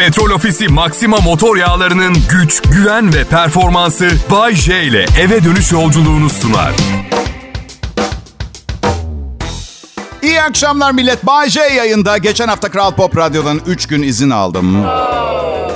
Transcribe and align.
Petrol 0.00 0.30
Ofisi 0.30 0.68
Maxima 0.68 1.16
motor 1.16 1.56
yağlarının 1.56 2.16
güç, 2.30 2.62
güven 2.62 3.14
ve 3.14 3.24
performansı 3.24 4.10
Bay 4.30 4.54
J 4.54 4.82
ile 4.82 5.06
eve 5.20 5.44
dönüş 5.44 5.72
yolculuğunu 5.72 6.30
sunar. 6.30 6.72
İyi 10.22 10.42
akşamlar 10.42 10.92
millet. 10.92 11.26
Bay 11.26 11.48
J 11.48 11.60
yayında. 11.60 12.18
Geçen 12.18 12.48
hafta 12.48 12.70
Kral 12.70 12.94
Pop 12.94 13.16
Radyo'dan 13.16 13.60
3 13.66 13.86
gün 13.86 14.02
izin 14.02 14.30
aldım. 14.30 14.86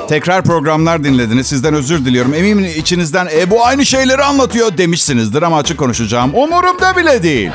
Tekrar 0.09 0.45
programlar 0.45 1.05
dinlediniz. 1.05 1.47
Sizden 1.47 1.75
özür 1.75 2.05
diliyorum. 2.05 2.35
Eminim 2.35 2.65
içinizden 2.77 3.29
e, 3.37 3.51
bu 3.51 3.67
aynı 3.67 3.87
şeyleri 3.87 4.23
anlatıyor 4.23 4.79
demişsinizdir 4.79 5.43
ama 5.43 5.59
açık 5.59 5.79
konuşacağım. 5.79 6.35
Umurumda 6.35 6.97
bile 6.97 7.23
değil. 7.23 7.51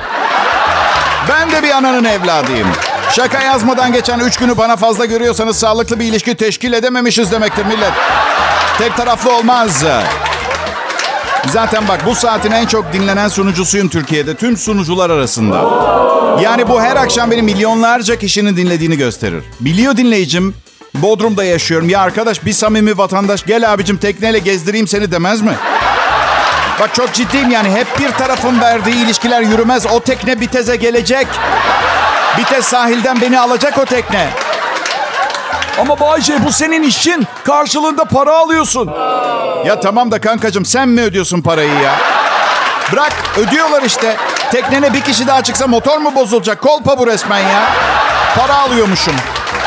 Ben 1.29 1.51
de 1.51 1.63
bir 1.63 1.77
ananın 1.77 2.03
evladıyım. 2.03 2.67
Şaka 3.11 3.41
yazmadan 3.43 3.91
geçen 3.91 4.19
3 4.19 4.37
günü 4.37 4.57
bana 4.57 4.75
fazla 4.75 5.05
görüyorsanız 5.05 5.59
sağlıklı 5.59 5.99
bir 5.99 6.05
ilişki 6.05 6.35
teşkil 6.35 6.73
edememişiz 6.73 7.31
demektir 7.31 7.65
millet. 7.65 7.91
Tek 8.77 8.97
taraflı 8.97 9.35
olmaz. 9.35 9.83
Zaten 11.47 11.87
bak 11.87 12.05
bu 12.05 12.15
saatin 12.15 12.51
en 12.51 12.65
çok 12.65 12.93
dinlenen 12.93 13.27
sunucusuyum 13.27 13.89
Türkiye'de. 13.89 14.35
Tüm 14.35 14.57
sunucular 14.57 15.09
arasında. 15.09 15.55
Yani 16.43 16.67
bu 16.67 16.81
her 16.81 16.95
akşam 16.95 17.31
benim 17.31 17.45
milyonlarca 17.45 18.15
kişinin 18.19 18.57
dinlediğini 18.57 18.97
gösterir. 18.97 19.43
Biliyor 19.59 19.97
dinleyicim. 19.97 20.55
Bodrum'da 20.93 21.43
yaşıyorum. 21.43 21.89
Ya 21.89 22.01
arkadaş 22.01 22.45
bir 22.45 22.53
samimi 22.53 22.97
vatandaş 22.97 23.45
gel 23.45 23.73
abicim 23.73 23.97
tekneyle 23.97 24.39
gezdireyim 24.39 24.87
seni 24.87 25.11
demez 25.11 25.41
mi? 25.41 25.53
Bak 26.79 26.95
çok 26.95 27.13
ciddiyim 27.13 27.51
yani. 27.51 27.69
Hep 27.69 27.99
bir 27.99 28.11
tarafın 28.11 28.61
verdiği 28.61 29.05
ilişkiler 29.05 29.41
yürümez. 29.41 29.85
O 29.85 29.99
tekne 29.99 30.41
Bitez'e 30.41 30.75
gelecek. 30.75 31.27
Bitez 32.39 32.65
sahilden 32.65 33.21
beni 33.21 33.39
alacak 33.39 33.77
o 33.77 33.85
tekne. 33.85 34.27
Ama 35.81 35.99
Bayce 35.99 36.45
bu 36.45 36.51
senin 36.51 36.83
işin. 36.83 37.27
Karşılığında 37.43 38.05
para 38.05 38.35
alıyorsun. 38.37 38.91
Ya 39.65 39.79
tamam 39.79 40.11
da 40.11 40.21
kankacığım 40.21 40.65
sen 40.65 40.89
mi 40.89 41.01
ödüyorsun 41.01 41.41
parayı 41.41 41.69
ya? 41.83 41.95
Bırak 42.91 43.11
ödüyorlar 43.37 43.83
işte. 43.83 44.15
Teknene 44.51 44.93
bir 44.93 45.01
kişi 45.01 45.27
daha 45.27 45.43
çıksa 45.43 45.67
motor 45.67 45.97
mu 45.97 46.15
bozulacak? 46.15 46.61
Kolpa 46.61 46.97
bu 46.99 47.07
resmen 47.07 47.39
ya. 47.39 47.63
Para 48.35 48.55
alıyormuşum. 48.55 49.15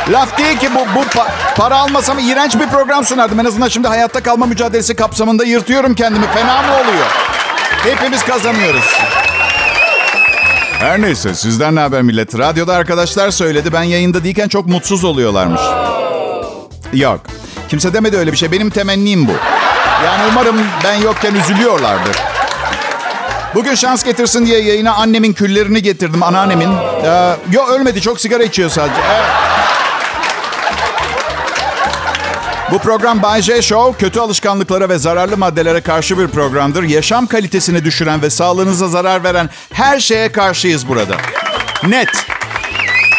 Laf 0.09 0.39
değil 0.39 0.59
ki 0.59 0.69
bu, 0.75 0.81
bu 0.97 1.01
pa- 1.03 1.29
para 1.57 1.79
almasam 1.79 2.19
iğrenç 2.19 2.55
bir 2.55 2.67
program 2.69 3.05
sunardım. 3.05 3.41
En 3.41 3.45
azından 3.45 3.69
şimdi 3.69 3.89
hayatta 3.89 4.23
kalma 4.23 4.47
mücadelesi 4.47 4.97
kapsamında 4.97 5.45
yırtıyorum 5.45 5.95
kendimi. 5.95 6.27
Fena 6.35 6.63
mı 6.63 6.73
oluyor? 6.75 7.07
Hepimiz 7.85 8.25
kazanıyoruz. 8.25 8.99
Her 10.83 11.01
neyse 11.01 11.35
sizden 11.35 11.75
ne 11.75 11.81
haber 11.81 12.03
millet? 12.03 12.39
Radyoda 12.39 12.75
arkadaşlar 12.75 13.31
söyledi. 13.31 13.73
Ben 13.73 13.83
yayında 13.83 14.25
değilken 14.25 14.49
çok 14.49 14.67
mutsuz 14.67 15.05
oluyorlarmış. 15.05 15.61
Yok. 16.93 17.21
Kimse 17.69 17.93
demedi 17.95 18.17
öyle 18.17 18.33
bir 18.33 18.37
şey. 18.37 18.53
Benim 18.53 18.71
temennim 18.71 19.29
bu. 19.29 19.33
Yani 20.05 20.23
umarım 20.33 20.57
ben 20.85 20.95
yokken 20.95 21.35
üzülüyorlardır. 21.35 22.17
Bugün 23.55 23.75
şans 23.75 24.05
getirsin 24.05 24.47
diye 24.47 24.59
yayına 24.63 24.93
annemin 24.95 25.33
küllerini 25.33 25.83
getirdim. 25.83 26.23
Anneannemin. 26.23 26.69
Ee, 27.05 27.37
yok 27.53 27.71
ölmedi. 27.71 28.01
Çok 28.01 28.21
sigara 28.21 28.43
içiyor 28.43 28.71
sadece. 28.71 29.01
Evet. 29.15 29.42
Bu 32.73 32.79
program 32.79 33.23
Bay 33.23 33.43
J 33.43 33.63
Show, 33.63 34.07
kötü 34.07 34.21
alışkanlıklara 34.21 34.89
ve 34.89 34.99
zararlı 34.99 35.37
maddelere 35.37 35.81
karşı 35.81 36.19
bir 36.19 36.29
programdır. 36.29 36.83
Yaşam 36.83 37.27
kalitesini 37.27 37.85
düşüren 37.85 38.23
ve 38.23 38.31
sağlığınıza 38.31 38.89
zarar 38.89 39.25
veren 39.25 39.51
her 39.73 40.01
şeye 40.01 40.33
karşıyız 40.33 40.89
burada. 40.89 41.17
Net. 41.89 42.09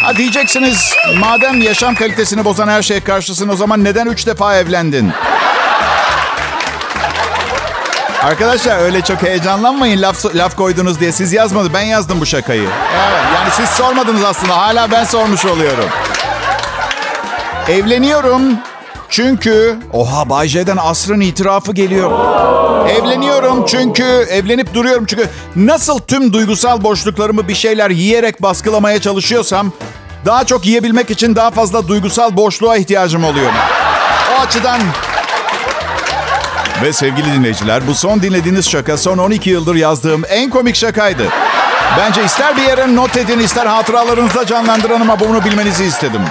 Ha 0.01 0.15
diyeceksiniz, 0.17 0.93
madem 1.19 1.61
yaşam 1.61 1.95
kalitesini 1.95 2.45
bozan 2.45 2.67
her 2.67 2.81
şeye 2.81 2.99
karşısın 2.99 3.49
o 3.49 3.55
zaman 3.55 3.83
neden 3.83 4.07
üç 4.07 4.27
defa 4.27 4.55
evlendin? 4.57 5.11
Arkadaşlar 8.23 8.79
öyle 8.79 9.01
çok 9.01 9.23
heyecanlanmayın 9.23 10.01
laf, 10.01 10.35
laf 10.35 10.55
koydunuz 10.55 10.99
diye. 10.99 11.11
Siz 11.11 11.33
yazmadı, 11.33 11.69
ben 11.73 11.81
yazdım 11.81 12.21
bu 12.21 12.25
şakayı. 12.25 12.69
Evet, 12.93 13.23
yani 13.35 13.49
siz 13.51 13.69
sormadınız 13.69 14.23
aslında. 14.23 14.57
Hala 14.57 14.91
ben 14.91 15.03
sormuş 15.03 15.45
oluyorum. 15.45 15.89
Evleniyorum. 17.67 18.43
Çünkü... 19.13 19.77
Oha 19.93 20.29
Bay 20.29 20.47
J'den 20.47 20.77
asrın 20.77 21.19
itirafı 21.19 21.73
geliyor. 21.73 22.11
Evleniyorum 22.89 23.65
çünkü... 23.65 24.03
Evlenip 24.29 24.73
duruyorum 24.73 25.05
çünkü... 25.05 25.29
Nasıl 25.55 25.99
tüm 25.99 26.33
duygusal 26.33 26.83
boşluklarımı 26.83 27.47
bir 27.47 27.55
şeyler 27.55 27.89
yiyerek 27.89 28.41
baskılamaya 28.41 29.01
çalışıyorsam... 29.01 29.71
Daha 30.25 30.43
çok 30.43 30.65
yiyebilmek 30.65 31.11
için 31.11 31.35
daha 31.35 31.51
fazla 31.51 31.87
duygusal 31.87 32.37
boşluğa 32.37 32.77
ihtiyacım 32.77 33.23
oluyor. 33.23 33.51
O 34.35 34.41
açıdan... 34.41 34.79
Ve 36.83 36.93
sevgili 36.93 37.33
dinleyiciler 37.33 37.87
bu 37.87 37.93
son 37.93 38.21
dinlediğiniz 38.21 38.69
şaka 38.69 38.97
son 38.97 39.17
12 39.17 39.49
yıldır 39.49 39.75
yazdığım 39.75 40.23
en 40.29 40.49
komik 40.49 40.75
şakaydı. 40.75 41.23
Bence 41.97 42.23
ister 42.23 42.57
bir 42.57 42.61
yere 42.61 42.95
not 42.95 43.17
edin 43.17 43.39
ister 43.39 43.65
hatıralarınızda 43.65 44.45
canlandırın 44.45 45.01
ama 45.01 45.19
bunu 45.19 45.45
bilmenizi 45.45 45.83
istedim. 45.83 46.21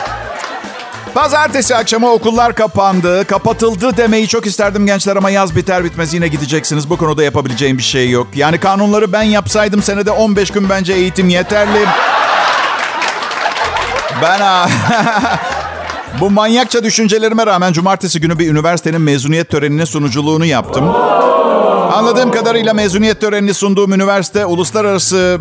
Pazartesi 1.14 1.76
akşamı 1.76 2.10
okullar 2.12 2.54
kapandı. 2.54 3.26
Kapatıldı 3.26 3.96
demeyi 3.96 4.28
çok 4.28 4.46
isterdim 4.46 4.86
gençler 4.86 5.16
ama 5.16 5.30
yaz 5.30 5.56
biter 5.56 5.84
bitmez 5.84 6.14
yine 6.14 6.28
gideceksiniz. 6.28 6.90
Bu 6.90 6.96
konuda 6.96 7.22
yapabileceğim 7.22 7.78
bir 7.78 7.82
şey 7.82 8.10
yok. 8.10 8.26
Yani 8.34 8.60
kanunları 8.60 9.12
ben 9.12 9.22
yapsaydım 9.22 9.82
senede 9.82 10.10
15 10.10 10.50
gün 10.50 10.68
bence 10.68 10.92
eğitim 10.92 11.28
yeterli. 11.28 11.86
Ben 14.22 14.40
ha... 14.40 14.68
Bu 16.20 16.30
manyakça 16.30 16.84
düşüncelerime 16.84 17.46
rağmen 17.46 17.72
cumartesi 17.72 18.20
günü 18.20 18.38
bir 18.38 18.50
üniversitenin 18.50 19.00
mezuniyet 19.00 19.50
törenine 19.50 19.86
sunuculuğunu 19.86 20.44
yaptım. 20.44 20.94
Anladığım 21.92 22.30
kadarıyla 22.30 22.74
mezuniyet 22.74 23.20
törenini 23.20 23.54
sunduğum 23.54 23.92
üniversite 23.92 24.46
uluslararası 24.46 25.38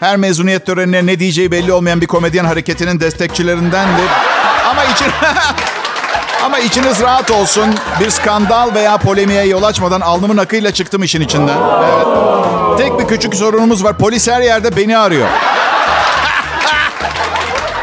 her 0.00 0.16
mezuniyet 0.16 0.66
törenine 0.66 1.06
ne 1.06 1.18
diyeceği 1.18 1.50
belli 1.50 1.72
olmayan 1.72 2.00
bir 2.00 2.06
komedyen 2.06 2.44
hareketinin 2.44 3.00
destekçilerindendi. 3.00 4.02
Ama 4.70 4.84
için 4.84 5.06
Ama 6.44 6.58
içiniz 6.58 7.00
rahat 7.00 7.30
olsun. 7.30 7.74
Bir 8.00 8.10
skandal 8.10 8.74
veya 8.74 8.96
polemiğe 8.96 9.44
yol 9.46 9.62
açmadan 9.62 10.00
alnımın 10.00 10.36
akıyla 10.36 10.72
çıktım 10.72 11.02
işin 11.02 11.20
içinden. 11.20 11.56
Evet. 11.84 12.06
Tek 12.78 12.98
bir 12.98 13.06
küçük 13.06 13.34
sorunumuz 13.34 13.84
var. 13.84 13.98
Polis 13.98 14.28
her 14.28 14.40
yerde 14.40 14.76
beni 14.76 14.98
arıyor. 14.98 15.28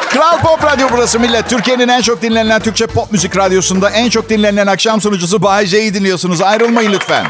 Kral 0.10 0.38
Pop 0.38 0.64
Radyo 0.64 0.88
burası 0.92 1.20
millet. 1.20 1.50
Türkiye'nin 1.50 1.88
en 1.88 2.02
çok 2.02 2.22
dinlenen 2.22 2.62
Türkçe 2.62 2.88
pop 2.88 3.12
müzik 3.12 3.38
radyosunda 3.38 3.90
en 3.90 4.10
çok 4.10 4.30
dinlenen 4.30 4.68
akşam 4.68 5.02
sunucusu 5.02 5.44
Bay 5.44 5.66
J'yi 5.66 5.94
dinliyorsunuz. 5.94 6.42
Ayrılmayın 6.42 6.94
lütfen. 6.94 7.26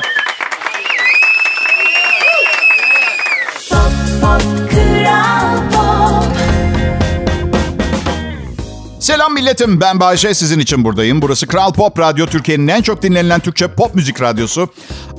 Selam 9.07 9.33
milletim. 9.33 9.81
Ben 9.81 9.99
Bayşe 9.99 10.33
sizin 10.33 10.59
için 10.59 10.83
buradayım. 10.83 11.21
Burası 11.21 11.47
Kral 11.47 11.73
Pop 11.73 11.99
Radyo. 11.99 12.25
Türkiye'nin 12.25 12.67
en 12.67 12.81
çok 12.81 13.01
dinlenilen 13.01 13.39
Türkçe 13.39 13.67
pop 13.67 13.95
müzik 13.95 14.21
radyosu. 14.21 14.69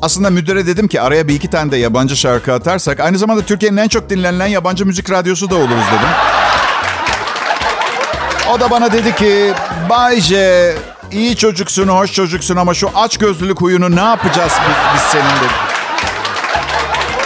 Aslında 0.02 0.30
müdüre 0.30 0.66
dedim 0.66 0.88
ki 0.88 1.00
araya 1.00 1.28
bir 1.28 1.34
iki 1.34 1.50
tane 1.50 1.70
de 1.70 1.76
yabancı 1.76 2.16
şarkı 2.16 2.52
atarsak... 2.52 3.00
...aynı 3.00 3.18
zamanda 3.18 3.42
Türkiye'nin 3.42 3.76
en 3.76 3.88
çok 3.88 4.10
dinlenilen 4.10 4.46
yabancı 4.46 4.86
müzik 4.86 5.10
radyosu 5.10 5.50
da 5.50 5.54
oluruz 5.54 5.68
dedim. 5.70 6.08
O 8.50 8.60
da 8.60 8.70
bana 8.70 8.92
dedi 8.92 9.14
ki... 9.14 9.52
Bayce 9.90 10.74
iyi 11.12 11.36
çocuksun, 11.36 11.88
hoş 11.88 12.12
çocuksun 12.12 12.56
ama 12.56 12.74
şu 12.74 12.90
aç 12.94 13.16
gözlülük 13.16 13.60
huyunu 13.60 13.96
ne 13.96 14.00
yapacağız 14.00 14.52
biz, 14.68 14.76
biz 14.94 15.02
senin 15.02 15.24
dedi. 15.24 15.78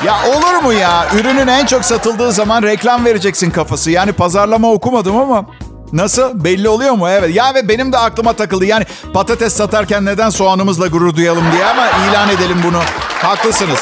Ya 0.06 0.14
olur 0.36 0.62
mu 0.62 0.72
ya? 0.72 1.06
Ürünün 1.14 1.46
en 1.46 1.66
çok 1.66 1.84
satıldığı 1.84 2.32
zaman 2.32 2.62
reklam 2.62 3.04
vereceksin 3.04 3.50
kafası. 3.50 3.90
Yani 3.90 4.12
pazarlama 4.12 4.72
okumadım 4.72 5.16
ama 5.16 5.46
Nasıl? 5.92 6.44
Belli 6.44 6.68
oluyor 6.68 6.94
mu? 6.94 7.08
Evet. 7.08 7.34
Ya 7.34 7.54
ve 7.54 7.68
benim 7.68 7.92
de 7.92 7.98
aklıma 7.98 8.32
takıldı. 8.32 8.64
Yani 8.64 8.84
patates 9.14 9.52
satarken 9.52 10.04
neden 10.04 10.30
soğanımızla 10.30 10.86
gurur 10.86 11.16
duyalım 11.16 11.44
diye 11.52 11.64
ama 11.64 11.86
ilan 11.88 12.28
edelim 12.28 12.56
bunu. 12.64 12.80
Haklısınız. 13.22 13.80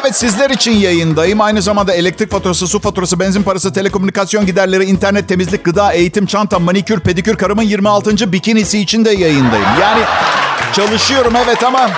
Evet 0.00 0.16
sizler 0.16 0.50
için 0.50 0.72
yayındayım. 0.72 1.40
Aynı 1.40 1.62
zamanda 1.62 1.92
elektrik 1.94 2.30
faturası, 2.30 2.66
su 2.68 2.78
faturası, 2.80 3.20
benzin 3.20 3.42
parası, 3.42 3.72
telekomünikasyon 3.72 4.46
giderleri, 4.46 4.84
internet, 4.84 5.28
temizlik, 5.28 5.64
gıda, 5.64 5.92
eğitim, 5.92 6.26
çanta, 6.26 6.58
manikür, 6.58 7.00
pedikür, 7.00 7.36
karımın 7.36 7.62
26. 7.62 8.32
bikinisi 8.32 8.78
için 8.78 9.04
de 9.04 9.10
yayındayım. 9.10 9.66
Yani 9.80 10.00
çalışıyorum 10.72 11.32
evet 11.44 11.64
ama 11.64 11.90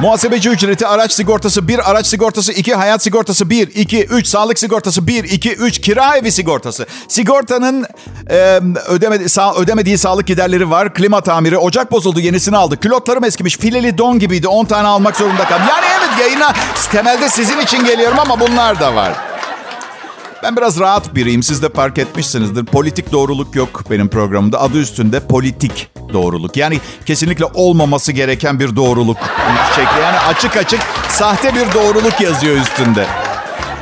Muhasebeci 0.00 0.48
ücreti, 0.48 0.86
araç 0.86 1.12
sigortası 1.12 1.68
1, 1.68 1.90
araç 1.90 2.06
sigortası 2.06 2.52
2, 2.52 2.74
hayat 2.74 3.02
sigortası 3.02 3.50
1, 3.50 3.68
2, 3.74 4.04
3, 4.04 4.26
sağlık 4.26 4.58
sigortası 4.58 5.06
1, 5.06 5.24
2, 5.24 5.54
3, 5.54 5.80
kira 5.80 6.16
evi 6.16 6.32
sigortası. 6.32 6.86
Sigortanın 7.08 7.86
e, 8.30 8.60
ödemedi, 8.88 9.28
sağ, 9.28 9.54
ödemediği 9.54 9.98
sağlık 9.98 10.26
giderleri 10.26 10.70
var. 10.70 10.94
Klima 10.94 11.20
tamiri, 11.20 11.58
ocak 11.58 11.92
bozuldu 11.92 12.20
yenisini 12.20 12.56
aldı. 12.56 12.80
Külotlarım 12.80 13.24
eskimiş, 13.24 13.56
fileli 13.56 13.98
don 13.98 14.18
gibiydi 14.18 14.48
10 14.48 14.64
tane 14.64 14.88
almak 14.88 15.16
zorunda 15.16 15.44
kaldım. 15.44 15.66
Yani 15.68 15.86
evet 15.98 16.20
yayına 16.20 16.52
temelde 16.92 17.28
sizin 17.28 17.60
için 17.60 17.84
geliyorum 17.84 18.18
ama 18.18 18.40
bunlar 18.40 18.80
da 18.80 18.94
var. 18.94 19.12
Ben 20.42 20.56
biraz 20.56 20.80
rahat 20.80 21.14
biriyim. 21.14 21.42
Siz 21.42 21.62
de 21.62 21.68
fark 21.68 21.98
etmişsinizdir. 21.98 22.64
Politik 22.64 23.12
doğruluk 23.12 23.56
yok 23.56 23.84
benim 23.90 24.08
programımda. 24.08 24.60
Adı 24.60 24.78
üstünde 24.78 25.20
politik 25.20 25.90
doğruluk. 26.12 26.56
Yani 26.56 26.80
kesinlikle 27.06 27.44
olmaması 27.44 28.12
gereken 28.12 28.60
bir 28.60 28.76
doğruluk. 28.76 29.16
Yani 30.02 30.18
açık 30.18 30.56
açık 30.56 30.80
sahte 31.08 31.54
bir 31.54 31.72
doğruluk 31.74 32.20
yazıyor 32.20 32.56
üstünde. 32.56 33.06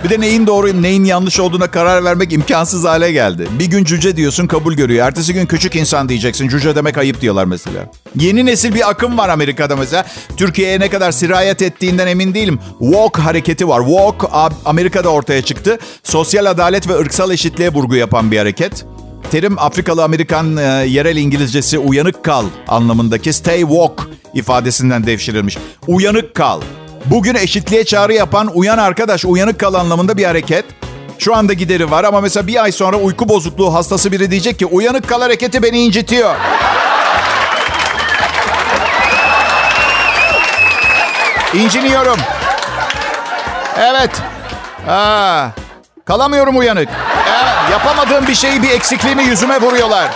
Bir 0.05 0.11
de 0.11 0.21
neyin 0.21 0.47
doğru, 0.47 0.83
neyin 0.83 1.05
yanlış 1.05 1.41
olduğuna 1.41 1.71
karar 1.71 2.05
vermek 2.05 2.33
imkansız 2.33 2.85
hale 2.85 3.13
geldi. 3.13 3.49
Bir 3.59 3.67
gün 3.67 3.85
cüce 3.85 4.17
diyorsun 4.17 4.47
kabul 4.47 4.75
görüyor. 4.75 5.07
Ertesi 5.07 5.35
gün 5.35 5.47
küçük 5.47 5.77
insan 5.77 6.09
diyeceksin. 6.09 6.49
Cüce 6.49 6.77
demek 6.77 6.99
ayıp 6.99 7.21
diyorlar 7.21 7.45
mesela. 7.45 7.91
Yeni 8.17 8.47
nesil 8.47 8.75
bir 8.75 8.91
akım 8.91 9.19
var 9.19 9.29
Amerika'da 9.29 9.77
mesela. 9.77 10.05
Türkiye'ye 10.37 10.81
ne 10.81 10.89
kadar 10.89 11.13
sirayet 11.13 11.63
ettiğinden 11.63 12.07
emin 12.07 12.35
değilim. 12.35 12.59
Walk 12.79 13.19
hareketi 13.19 13.69
var. 13.69 13.81
Walk 13.87 14.31
Amerika'da 14.65 15.09
ortaya 15.09 15.43
çıktı. 15.43 15.79
Sosyal 16.03 16.47
adalet 16.47 16.89
ve 16.89 16.95
ırksal 16.95 17.31
eşitliğe 17.31 17.69
vurgu 17.69 17.97
yapan 17.97 18.31
bir 18.31 18.39
hareket. 18.39 18.85
Terim 19.31 19.59
Afrikalı 19.59 20.05
Amerikan 20.05 20.57
e, 20.57 20.63
yerel 20.63 21.17
İngilizcesi 21.17 21.79
uyanık 21.79 22.25
kal 22.25 22.45
anlamındaki 22.69 23.33
stay 23.33 23.61
walk 23.61 24.09
ifadesinden 24.35 25.07
devşirilmiş. 25.07 25.59
Uyanık 25.87 26.35
kal. 26.35 26.61
Bugün 27.05 27.35
eşitliğe 27.35 27.85
çağrı 27.85 28.15
yapan 28.15 28.51
uyan 28.55 28.79
arkadaş, 28.79 29.25
uyanık 29.25 29.61
kal 29.61 29.75
anlamında 29.75 30.17
bir 30.17 30.25
hareket. 30.25 30.65
Şu 31.19 31.37
anda 31.37 31.53
gideri 31.53 31.91
var 31.91 32.05
ama 32.05 32.21
mesela 32.21 32.47
bir 32.47 32.63
ay 32.63 32.73
sonra 32.73 32.97
uyku 32.97 33.29
bozukluğu 33.29 33.75
hastası 33.75 34.13
biri 34.13 34.31
diyecek 34.31 34.59
ki 34.59 34.67
uyanık 34.67 35.09
kal 35.09 35.21
hareketi 35.21 35.63
beni 35.63 35.79
incitiyor. 35.81 36.35
İnciniyorum. 41.55 42.17
Evet. 43.79 44.11
Aa, 44.89 45.47
kalamıyorum 46.05 46.59
uyanık. 46.59 46.89
Evet, 47.29 47.71
yapamadığım 47.73 48.27
bir 48.27 48.35
şeyi 48.35 48.63
bir 48.63 48.71
eksikliğimi 48.71 49.23
yüzüme 49.23 49.61
vuruyorlar. 49.61 50.11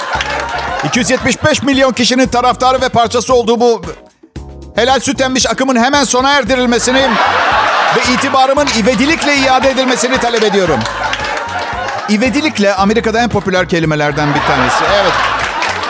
275 0.85 1.63
milyon 1.63 1.93
kişinin 1.93 2.27
taraftarı 2.27 2.81
ve 2.81 2.89
parçası 2.89 3.35
olduğu 3.35 3.61
bu 3.61 3.83
helal 4.79 5.01
süt 5.01 5.21
emmiş 5.21 5.47
akımın 5.47 5.77
hemen 5.77 6.05
sona 6.05 6.31
erdirilmesini 6.31 7.03
ve 7.97 8.13
itibarımın 8.15 8.67
ivedilikle 8.79 9.37
iade 9.37 9.71
edilmesini 9.71 10.19
talep 10.19 10.45
ediyorum. 10.45 10.81
İvedilikle 12.09 12.75
Amerika'da 12.75 13.21
en 13.21 13.29
popüler 13.29 13.69
kelimelerden 13.69 14.29
bir 14.35 14.41
tanesi. 14.41 14.85
Evet. 15.03 15.13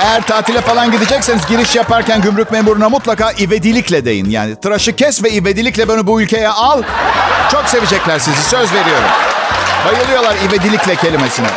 Eğer 0.03 0.23
tatile 0.23 0.61
falan 0.61 0.91
gidecekseniz 0.91 1.47
giriş 1.47 1.77
yaparken 1.77 2.21
gümrük 2.21 2.51
memuruna 2.51 2.89
mutlaka 2.89 3.33
ivedilikle 3.33 4.05
deyin. 4.05 4.31
Yani 4.31 4.57
tıraşı 4.57 4.97
kes 4.97 5.25
ve 5.25 5.31
ivedilikle 5.31 5.89
beni 5.89 6.07
bu 6.07 6.23
ülkeye 6.23 6.49
al. 6.49 6.83
Çok 7.53 7.69
sevecekler 7.69 8.19
sizi 8.19 8.43
söz 8.43 8.73
veriyorum. 8.73 9.09
Bayılıyorlar 9.87 10.37
ivedilikle 10.49 10.97
kelimesine. 10.97 11.49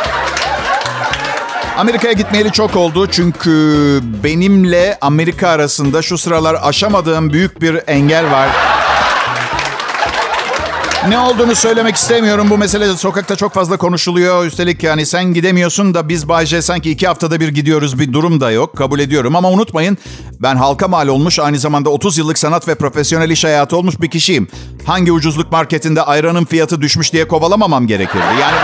Amerika'ya 1.76 2.12
gitmeyeli 2.12 2.52
çok 2.52 2.76
oldu 2.76 3.06
çünkü 3.06 3.50
benimle 4.24 4.98
Amerika 5.00 5.48
arasında 5.48 6.02
şu 6.02 6.18
sıralar 6.18 6.56
aşamadığım 6.62 7.32
büyük 7.32 7.62
bir 7.62 7.80
engel 7.86 8.30
var. 8.30 8.48
Ne 11.08 11.18
olduğunu 11.18 11.54
söylemek 11.54 11.96
istemiyorum. 11.96 12.50
Bu 12.50 12.58
mesele 12.58 12.96
sokakta 12.96 13.36
çok 13.36 13.52
fazla 13.54 13.76
konuşuluyor. 13.76 14.46
Üstelik 14.46 14.82
yani 14.82 15.06
sen 15.06 15.24
gidemiyorsun 15.24 15.94
da 15.94 16.08
biz 16.08 16.28
Bayce 16.28 16.62
sanki 16.62 16.90
iki 16.90 17.06
haftada 17.06 17.40
bir 17.40 17.48
gidiyoruz 17.48 17.98
bir 17.98 18.12
durum 18.12 18.40
da 18.40 18.50
yok. 18.50 18.76
Kabul 18.76 18.98
ediyorum 18.98 19.36
ama 19.36 19.50
unutmayın 19.50 19.98
ben 20.40 20.56
halka 20.56 20.88
mal 20.88 21.08
olmuş 21.08 21.38
aynı 21.38 21.58
zamanda 21.58 21.90
30 21.90 22.18
yıllık 22.18 22.38
sanat 22.38 22.68
ve 22.68 22.74
profesyonel 22.74 23.30
iş 23.30 23.44
hayatı 23.44 23.76
olmuş 23.76 24.00
bir 24.00 24.10
kişiyim. 24.10 24.48
Hangi 24.86 25.12
ucuzluk 25.12 25.52
marketinde 25.52 26.02
ayranın 26.02 26.44
fiyatı 26.44 26.80
düşmüş 26.80 27.12
diye 27.12 27.28
kovalamamam 27.28 27.86
gerekirdi. 27.86 28.24
Yani 28.40 28.56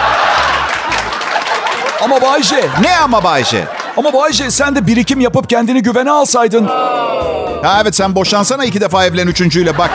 Ama 2.04 2.22
Bayce, 2.22 2.68
ne 2.80 2.96
ama 2.98 3.24
Bayce? 3.24 3.64
ama 3.96 4.12
Bayce 4.12 4.50
sen 4.50 4.76
de 4.76 4.86
birikim 4.86 5.20
yapıp 5.20 5.48
kendini 5.50 5.82
güvene 5.82 6.10
alsaydın. 6.10 6.66
Ha 7.62 7.78
evet 7.82 7.94
sen 7.96 8.14
boşansana 8.14 8.64
iki 8.64 8.80
defa 8.80 9.04
evlen 9.06 9.26
üçüncüyle 9.26 9.78
bak. 9.78 9.90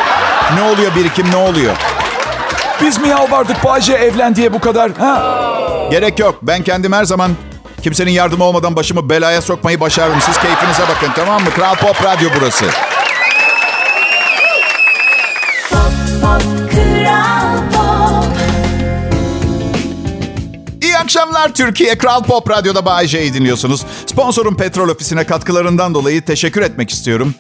Ne 0.56 0.62
oluyor 0.62 0.96
birikim 0.96 1.32
ne 1.32 1.36
oluyor? 1.36 1.76
Biz 2.82 3.00
mi 3.02 3.08
yalvardık 3.08 3.64
Bayce 3.64 3.94
evlen 3.94 4.36
diye 4.36 4.54
bu 4.54 4.60
kadar? 4.60 4.92
Ha? 4.98 5.24
Gerek 5.92 6.20
yok. 6.20 6.36
Ben 6.42 6.64
kendim 6.64 6.94
her 6.94 7.06
zaman 7.06 7.32
kimsenin 7.84 8.12
yardımı 8.12 8.44
olmadan 8.44 8.76
başımı 8.76 9.10
belaya 9.10 9.42
sokmayı 9.42 9.80
başardım. 9.80 10.22
Siz 10.22 10.38
keyfinize 10.38 10.84
bakın 10.96 11.12
tamam 11.16 11.44
mı? 11.44 11.50
Kral 11.56 11.76
Pop 11.76 12.04
Radyo 12.06 12.30
burası. 12.40 12.66
Akşamlar 21.04 21.54
Türkiye. 21.54 21.98
Kral 21.98 22.24
Pop 22.24 22.50
Radyo'da 22.50 22.86
Bay 22.86 23.08
J'yi 23.08 23.34
dinliyorsunuz. 23.34 23.86
Sponsorum 24.06 24.58
Petrol 24.58 24.90
Ofisi'ne 24.90 25.24
katkılarından 25.24 25.94
dolayı 25.94 26.26
teşekkür 26.26 26.62
etmek 26.62 26.90
istiyorum. 26.90 27.36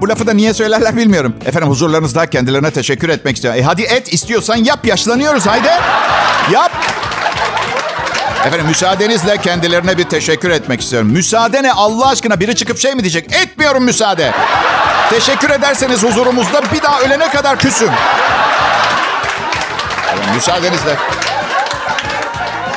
Bu 0.00 0.08
lafı 0.08 0.26
da 0.26 0.32
niye 0.32 0.54
söylerler 0.54 0.96
bilmiyorum. 0.96 1.34
Efendim 1.46 1.68
huzurlarınızda 1.68 2.30
kendilerine 2.30 2.70
teşekkür 2.70 3.08
etmek 3.08 3.36
istiyorum. 3.36 3.60
E 3.60 3.62
hadi 3.62 3.82
et 3.82 4.12
istiyorsan 4.12 4.56
yap 4.56 4.86
yaşlanıyoruz 4.86 5.46
haydi. 5.46 5.68
Yap. 6.52 6.72
Efendim 8.46 8.66
müsaadenizle 8.66 9.36
kendilerine 9.36 9.98
bir 9.98 10.04
teşekkür 10.04 10.50
etmek 10.50 10.80
istiyorum. 10.80 11.08
Müsaade 11.08 11.62
ne 11.62 11.72
Allah 11.72 12.08
aşkına 12.08 12.40
biri 12.40 12.54
çıkıp 12.56 12.78
şey 12.78 12.94
mi 12.94 13.00
diyecek? 13.02 13.32
Etmiyorum 13.32 13.84
müsaade. 13.84 14.32
Teşekkür 15.10 15.50
ederseniz 15.50 16.02
huzurumuzda 16.02 16.62
bir 16.74 16.82
daha 16.82 17.00
ölene 17.00 17.30
kadar 17.30 17.58
küsüm. 17.58 17.90
Efendim, 20.06 20.34
müsaadenizle. 20.34 21.19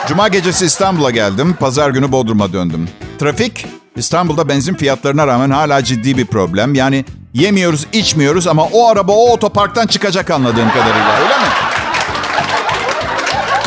Cuma 0.07 0.27
gecesi 0.27 0.65
İstanbul'a 0.65 1.11
geldim. 1.11 1.55
Pazar 1.59 1.89
günü 1.89 2.11
Bodrum'a 2.11 2.53
döndüm. 2.53 2.89
Trafik 3.19 3.65
İstanbul'da 3.95 4.49
benzin 4.49 4.73
fiyatlarına 4.73 5.27
rağmen 5.27 5.49
hala 5.49 5.83
ciddi 5.83 6.17
bir 6.17 6.25
problem. 6.25 6.75
Yani 6.75 7.05
yemiyoruz, 7.33 7.87
içmiyoruz 7.93 8.47
ama 8.47 8.63
o 8.63 8.87
araba 8.87 9.11
o 9.11 9.31
otoparktan 9.31 9.87
çıkacak 9.87 10.31
anladığım 10.31 10.69
kadarıyla. 10.69 11.17
Öyle 11.21 11.37
mi? 11.37 11.45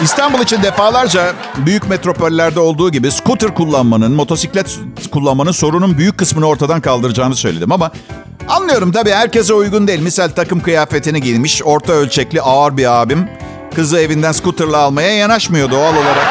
İstanbul 0.03 0.41
için 0.41 0.63
defalarca 0.63 1.33
büyük 1.57 1.89
metropollerde 1.89 2.61
olduğu 2.61 2.91
gibi 2.91 3.11
scooter 3.11 3.55
kullanmanın, 3.55 4.13
motosiklet 4.13 4.79
kullanmanın 5.13 5.53
sorunun 5.53 5.99
büyük 5.99 6.19
kısmını 6.19 6.47
ortadan 6.47 6.81
kaldıracağını 6.81 7.37
söyledim 7.37 7.73
ama 7.73 7.91
anlıyorum 8.49 8.93
tabii 8.93 9.11
herkese 9.11 9.55
uygun 9.55 9.89
değil. 9.89 10.01
Misal 10.01 10.29
takım 10.29 10.61
kıyafetini 10.61 11.21
giymiş, 11.21 11.63
orta 11.65 11.93
ölçekli 11.93 12.41
ağır 12.43 12.77
bir 12.77 13.01
abim 13.01 13.29
kızı 13.77 13.99
evinden 13.99 14.33
scooterla 14.33 14.79
almaya 14.79 15.17
yanaşmıyor 15.17 15.71
doğal 15.71 15.97
olarak. 15.97 16.27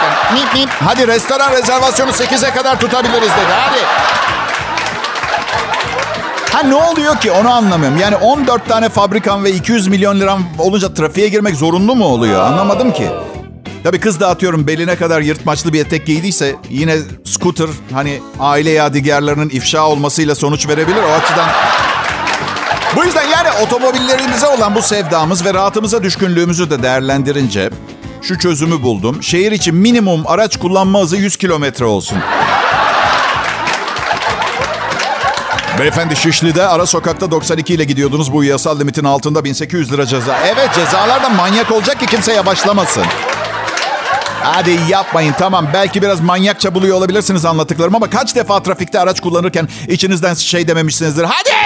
Hadi 0.86 1.08
restoran 1.08 1.52
rezervasyonu 1.52 2.12
8'e 2.12 2.54
kadar 2.54 2.80
tutabiliriz 2.80 3.22
dedi 3.22 3.54
hadi. 3.60 3.80
Ha 6.52 6.64
ne 6.64 6.76
oluyor 6.76 7.20
ki 7.20 7.32
onu 7.32 7.54
anlamıyorum. 7.54 7.98
Yani 7.98 8.16
14 8.16 8.68
tane 8.68 8.90
fabrikan 8.90 9.44
ve 9.44 9.52
200 9.52 9.88
milyon 9.88 10.20
liram 10.20 10.44
olunca 10.60 10.94
trafiğe 10.94 11.28
girmek 11.28 11.56
zorunlu 11.56 11.96
mu 11.96 12.06
oluyor? 12.06 12.44
Anlamadım 12.44 12.94
ki. 12.94 13.08
Tabii 13.84 14.00
kız 14.00 14.20
da 14.20 14.30
atıyorum 14.30 14.68
beline 14.68 14.96
kadar 14.96 15.22
yırtmaçlı 15.22 15.74
bir 15.74 15.86
etek 15.86 16.06
giydiyse 16.06 16.56
yine 16.70 16.98
scooter 17.26 17.68
hani 17.94 18.22
aile 18.40 18.70
yadigarlarının 18.70 19.50
ifşa 19.50 19.88
olmasıyla 19.88 20.36
sonuç 20.36 20.68
verebilir. 20.68 21.04
O 21.10 21.12
açıdan 21.14 21.50
bu 22.96 23.06
yüzden 23.06 23.30
otomobillerimize 23.64 24.48
olan 24.48 24.76
bu 24.76 24.82
sevdamız 24.82 25.46
ve 25.46 25.54
rahatımıza 25.54 26.04
düşkünlüğümüzü 26.04 26.70
de 26.70 26.84
değerlendirince 26.84 27.70
şu 28.22 28.40
çözümü 28.40 28.84
buldum. 28.84 29.24
Şehir 29.24 29.52
için 29.52 29.76
minimum 29.76 30.24
araç 30.28 30.58
kullanma 30.58 31.00
hızı 31.00 31.18
100 31.18 31.38
kilometre 31.38 31.86
olsun. 31.86 32.18
Beyefendi 35.80 36.16
Şişli'de 36.16 36.68
ara 36.68 36.86
sokakta 36.86 37.32
92 37.32 37.74
ile 37.74 37.84
gidiyordunuz. 37.84 38.34
Bu 38.34 38.44
yasal 38.44 38.80
limitin 38.80 39.04
altında 39.04 39.44
1800 39.44 39.92
lira 39.94 40.06
ceza. 40.06 40.38
Evet 40.46 40.70
cezalar 40.76 41.24
da 41.24 41.30
manyak 41.30 41.72
olacak 41.72 42.00
ki 42.00 42.06
kimse 42.06 42.34
yavaşlamasın. 42.34 43.04
Hadi 44.44 44.80
yapmayın 44.90 45.34
tamam. 45.40 45.68
Belki 45.74 46.02
biraz 46.02 46.22
manyakça 46.22 46.76
buluyor 46.76 46.98
olabilirsiniz 46.98 47.46
anlattıklarım 47.46 47.96
ama 47.96 48.10
kaç 48.10 48.36
defa 48.36 48.64
trafikte 48.64 49.00
araç 49.00 49.20
kullanırken 49.20 49.68
içinizden 49.88 50.34
şey 50.34 50.68
dememişsinizdir. 50.68 51.24
Hadi! 51.24 51.65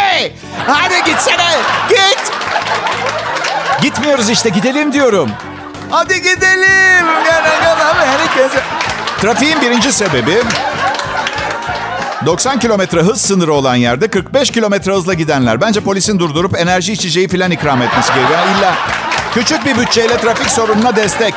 Hadi 0.68 1.12
gitsene! 1.12 1.52
Git! 1.90 2.32
Gitmiyoruz 3.82 4.30
işte 4.30 4.50
gidelim 4.50 4.94
diyorum. 4.94 5.30
Hadi 5.90 6.22
gidelim. 6.22 7.06
Herkese. 7.98 8.62
Trafiğin 9.22 9.62
birinci 9.62 9.92
sebebi 9.92 10.42
90 12.26 12.60
kilometre 12.60 13.02
hız 13.02 13.22
sınırı 13.22 13.54
olan 13.54 13.76
yerde 13.76 14.08
45 14.08 14.52
kilometre 14.52 14.92
hızla 14.94 15.14
gidenler. 15.14 15.62
Bence 15.62 15.80
polisin 15.80 16.20
durdurup 16.20 16.58
enerji 16.60 16.94
içeceği 16.94 17.28
falan 17.28 17.52
ikram 17.52 17.82
etmesi 17.82 18.14
gerekiyor. 18.14 18.40
İlla 18.58 18.76
küçük 19.34 19.66
bir 19.66 19.78
bütçeyle 19.78 20.18
trafik 20.18 20.50
sorununa 20.50 20.96
destek. 20.96 21.34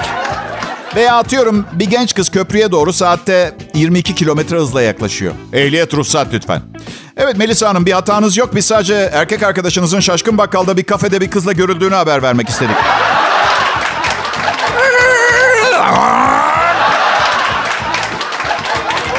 Veya 0.96 1.16
atıyorum 1.16 1.66
bir 1.72 1.90
genç 1.90 2.14
kız 2.14 2.28
köprüye 2.28 2.70
doğru 2.72 2.92
saatte 2.92 3.54
22 3.74 4.14
kilometre 4.14 4.56
hızla 4.56 4.82
yaklaşıyor. 4.82 5.32
Ehliyet 5.52 5.94
ruhsat 5.94 6.26
lütfen. 6.32 6.60
Evet 7.16 7.36
Melisa 7.36 7.68
Hanım 7.68 7.86
bir 7.86 7.92
hatanız 7.92 8.36
yok. 8.36 8.54
Biz 8.54 8.66
sadece 8.66 9.10
erkek 9.12 9.42
arkadaşınızın 9.42 10.00
şaşkın 10.00 10.38
bakkalda 10.38 10.76
bir 10.76 10.82
kafede 10.82 11.20
bir 11.20 11.30
kızla 11.30 11.52
görüldüğünü 11.52 11.94
haber 11.94 12.22
vermek 12.22 12.48
istedik. 12.48 12.76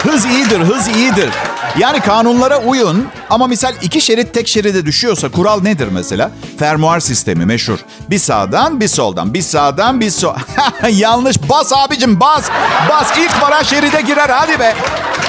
Hız 0.04 0.26
iyidir, 0.26 0.60
hız 0.60 0.88
iyidir. 0.88 1.30
Yani 1.78 2.00
kanunlara 2.00 2.58
uyun 2.58 3.08
ama 3.30 3.48
misal 3.48 3.74
iki 3.82 4.02
şerit 4.02 4.34
tek 4.34 4.48
şeride 4.48 4.86
düşüyorsa 4.86 5.32
kural 5.32 5.62
nedir 5.62 5.88
mesela? 5.92 6.32
Fermuar 6.60 7.00
sistemi 7.00 7.46
meşhur. 7.46 7.80
Bir 8.10 8.20
sağdan 8.20 8.80
bir 8.80 8.88
soldan, 8.88 9.34
bir 9.34 9.42
sağdan 9.42 10.02
bir 10.02 10.10
sol... 10.10 10.36
Yanlış 10.90 11.50
bas 11.50 11.74
abicim 11.74 12.20
bas, 12.20 12.50
bas 12.90 13.18
ilk 13.18 13.42
varan 13.42 13.64
şeride 13.64 14.02
girer 14.02 14.30
hadi 14.30 14.60
be. 14.60 14.76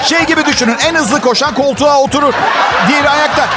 Şey 0.08 0.26
gibi 0.26 0.46
düşünün 0.46 0.76
en 0.88 0.94
hızlı 0.94 1.20
koşan 1.20 1.54
koltuğa 1.54 2.02
oturur. 2.02 2.32
Diğeri 2.88 3.08
ayakta. 3.08 3.49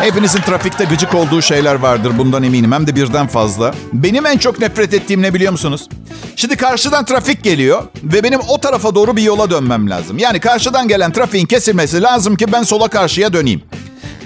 Hepinizin 0.00 0.40
trafikte 0.40 0.84
gıcık 0.84 1.14
olduğu 1.14 1.42
şeyler 1.42 1.74
vardır 1.74 2.12
bundan 2.18 2.42
eminim. 2.42 2.72
Hem 2.72 2.86
de 2.86 2.96
birden 2.96 3.26
fazla. 3.26 3.74
Benim 3.92 4.26
en 4.26 4.38
çok 4.38 4.58
nefret 4.58 4.94
ettiğim 4.94 5.22
ne 5.22 5.34
biliyor 5.34 5.52
musunuz? 5.52 5.88
Şimdi 6.36 6.56
karşıdan 6.56 7.04
trafik 7.04 7.44
geliyor 7.44 7.82
ve 8.02 8.22
benim 8.22 8.40
o 8.48 8.60
tarafa 8.60 8.94
doğru 8.94 9.16
bir 9.16 9.22
yola 9.22 9.50
dönmem 9.50 9.90
lazım. 9.90 10.18
Yani 10.18 10.40
karşıdan 10.40 10.88
gelen 10.88 11.12
trafiğin 11.12 11.46
kesilmesi 11.46 12.02
lazım 12.02 12.36
ki 12.36 12.52
ben 12.52 12.62
sola 12.62 12.88
karşıya 12.88 13.32
döneyim. 13.32 13.62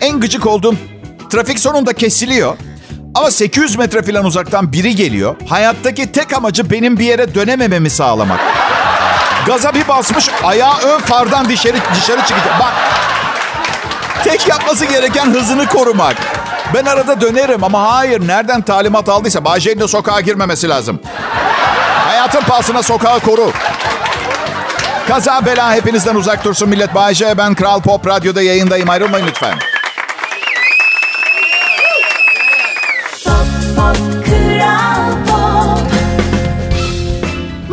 En 0.00 0.20
gıcık 0.20 0.46
olduğum 0.46 0.74
trafik 1.30 1.58
sonunda 1.58 1.92
kesiliyor. 1.92 2.56
Ama 3.14 3.30
800 3.30 3.76
metre 3.76 4.02
falan 4.02 4.24
uzaktan 4.24 4.72
biri 4.72 4.94
geliyor. 4.94 5.36
Hayattaki 5.48 6.12
tek 6.12 6.32
amacı 6.32 6.70
benim 6.70 6.98
bir 6.98 7.04
yere 7.04 7.34
dönemememi 7.34 7.90
sağlamak. 7.90 8.40
Gaza 9.46 9.74
bir 9.74 9.88
basmış 9.88 10.28
ayağı 10.44 10.78
ön 10.78 10.98
fardan 10.98 11.48
dışarı, 11.48 11.76
dışarı 11.94 12.20
çıkacak. 12.20 12.60
Bak 12.60 12.72
Tek 14.24 14.48
yapması 14.48 14.84
gereken 14.84 15.34
hızını 15.34 15.66
korumak. 15.66 16.16
Ben 16.74 16.84
arada 16.84 17.20
dönerim 17.20 17.64
ama 17.64 17.92
hayır 17.96 18.28
nereden 18.28 18.62
talimat 18.62 19.08
aldıysa 19.08 19.44
Bayce'nin 19.44 19.86
sokağa 19.86 20.20
girmemesi 20.20 20.68
lazım. 20.68 21.00
Hayatın 22.06 22.40
pahasına 22.40 22.82
sokağı 22.82 23.20
koru. 23.20 23.52
Kaza 25.08 25.46
bela 25.46 25.74
hepinizden 25.74 26.14
uzak 26.14 26.44
dursun 26.44 26.68
millet. 26.68 26.94
Bayce 26.94 27.38
ben 27.38 27.54
Kral 27.54 27.80
Pop 27.80 28.06
Radyo'da 28.06 28.42
yayındayım. 28.42 28.90
Ayrılmayın 28.90 29.26
lütfen. 29.26 29.54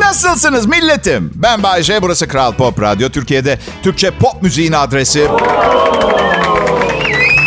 Nasılsınız 0.10 0.66
milletim? 0.66 1.32
Ben 1.36 1.64
Bayce, 1.64 2.02
burası 2.02 2.28
Kral 2.28 2.54
Pop 2.54 2.82
Radyo. 2.82 3.10
Türkiye'de 3.10 3.60
Türkçe 3.84 4.12
pop 4.12 4.42
müziğin 4.44 4.72
adresi. 4.72 5.28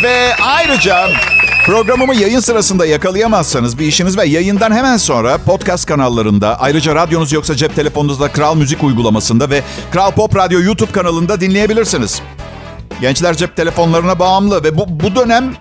Ve 0.03 0.35
ayrıca 0.41 1.09
programımı 1.65 2.15
yayın 2.15 2.39
sırasında 2.39 2.85
yakalayamazsanız 2.85 3.79
bir 3.79 3.85
işiniz 3.85 4.17
ve 4.17 4.25
yayından 4.25 4.71
hemen 4.71 4.97
sonra 4.97 5.37
podcast 5.37 5.85
kanallarında 5.85 6.59
ayrıca 6.59 6.95
radyonuz 6.95 7.31
yoksa 7.31 7.55
cep 7.55 7.75
telefonunuzda 7.75 8.31
Kral 8.31 8.55
Müzik 8.55 8.83
uygulamasında 8.83 9.49
ve 9.49 9.61
Kral 9.91 10.11
Pop 10.11 10.35
Radyo 10.35 10.61
YouTube 10.61 10.91
kanalında 10.91 11.41
dinleyebilirsiniz. 11.41 12.21
Gençler 13.01 13.37
cep 13.37 13.55
telefonlarına 13.55 14.19
bağımlı 14.19 14.63
ve 14.63 14.77
bu, 14.77 14.85
bu 14.87 15.15
dönem 15.15 15.53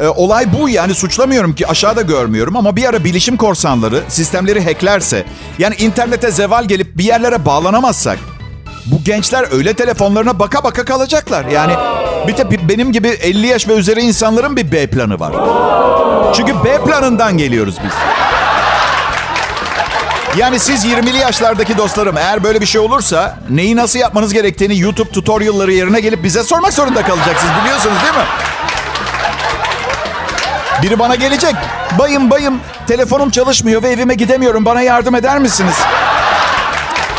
e, 0.00 0.08
olay 0.08 0.52
bu 0.52 0.68
yani 0.68 0.94
suçlamıyorum 0.94 1.54
ki 1.54 1.66
aşağıda 1.66 2.02
görmüyorum 2.02 2.56
ama 2.56 2.76
bir 2.76 2.84
ara 2.84 3.04
bilişim 3.04 3.36
korsanları 3.36 4.02
sistemleri 4.08 4.64
hacklerse 4.64 5.24
yani 5.58 5.74
internete 5.74 6.30
zeval 6.30 6.64
gelip 6.64 6.98
bir 6.98 7.04
yerlere 7.04 7.44
bağlanamazsak 7.44 8.18
bu 8.86 9.04
gençler 9.04 9.46
öyle 9.52 9.74
telefonlarına 9.74 10.38
baka 10.38 10.64
baka 10.64 10.84
kalacaklar. 10.84 11.44
Yani 11.44 11.72
bir 12.28 12.36
de 12.36 12.68
benim 12.68 12.92
gibi 12.92 13.08
50 13.08 13.46
yaş 13.46 13.68
ve 13.68 13.72
üzeri 13.72 14.00
insanların 14.00 14.56
bir 14.56 14.72
B 14.72 14.86
planı 14.86 15.20
var. 15.20 15.32
Çünkü 16.34 16.64
B 16.64 16.84
planından 16.84 17.38
geliyoruz 17.38 17.74
biz. 17.84 17.92
Yani 20.36 20.58
siz 20.58 20.84
20'li 20.84 21.18
yaşlardaki 21.18 21.78
dostlarım 21.78 22.16
eğer 22.16 22.44
böyle 22.44 22.60
bir 22.60 22.66
şey 22.66 22.80
olursa 22.80 23.38
neyi 23.50 23.76
nasıl 23.76 23.98
yapmanız 23.98 24.32
gerektiğini 24.32 24.78
YouTube 24.78 25.10
tutorialları 25.10 25.72
yerine 25.72 26.00
gelip 26.00 26.24
bize 26.24 26.42
sormak 26.42 26.72
zorunda 26.72 27.02
kalacaksınız 27.02 27.52
biliyorsunuz 27.62 27.96
değil 28.02 28.14
mi? 28.14 28.30
Biri 30.82 30.98
bana 30.98 31.14
gelecek. 31.14 31.54
Bayım 31.98 32.30
bayım 32.30 32.60
telefonum 32.86 33.30
çalışmıyor 33.30 33.82
ve 33.82 33.88
evime 33.88 34.14
gidemiyorum. 34.14 34.64
Bana 34.64 34.82
yardım 34.82 35.14
eder 35.14 35.38
misiniz? 35.38 35.74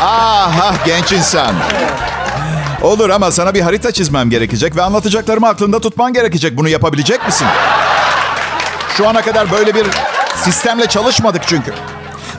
Ah, 0.02 0.52
ah 0.62 0.86
genç 0.86 1.12
insan. 1.12 1.54
Olur 2.82 3.10
ama 3.10 3.30
sana 3.30 3.54
bir 3.54 3.60
harita 3.60 3.92
çizmem 3.92 4.30
gerekecek 4.30 4.76
ve 4.76 4.82
anlatacaklarımı 4.82 5.48
aklında 5.48 5.80
tutman 5.80 6.12
gerekecek. 6.12 6.56
Bunu 6.56 6.68
yapabilecek 6.68 7.26
misin? 7.26 7.46
Şu 8.96 9.08
ana 9.08 9.22
kadar 9.22 9.50
böyle 9.50 9.74
bir 9.74 9.86
sistemle 10.36 10.86
çalışmadık 10.86 11.42
çünkü. 11.46 11.74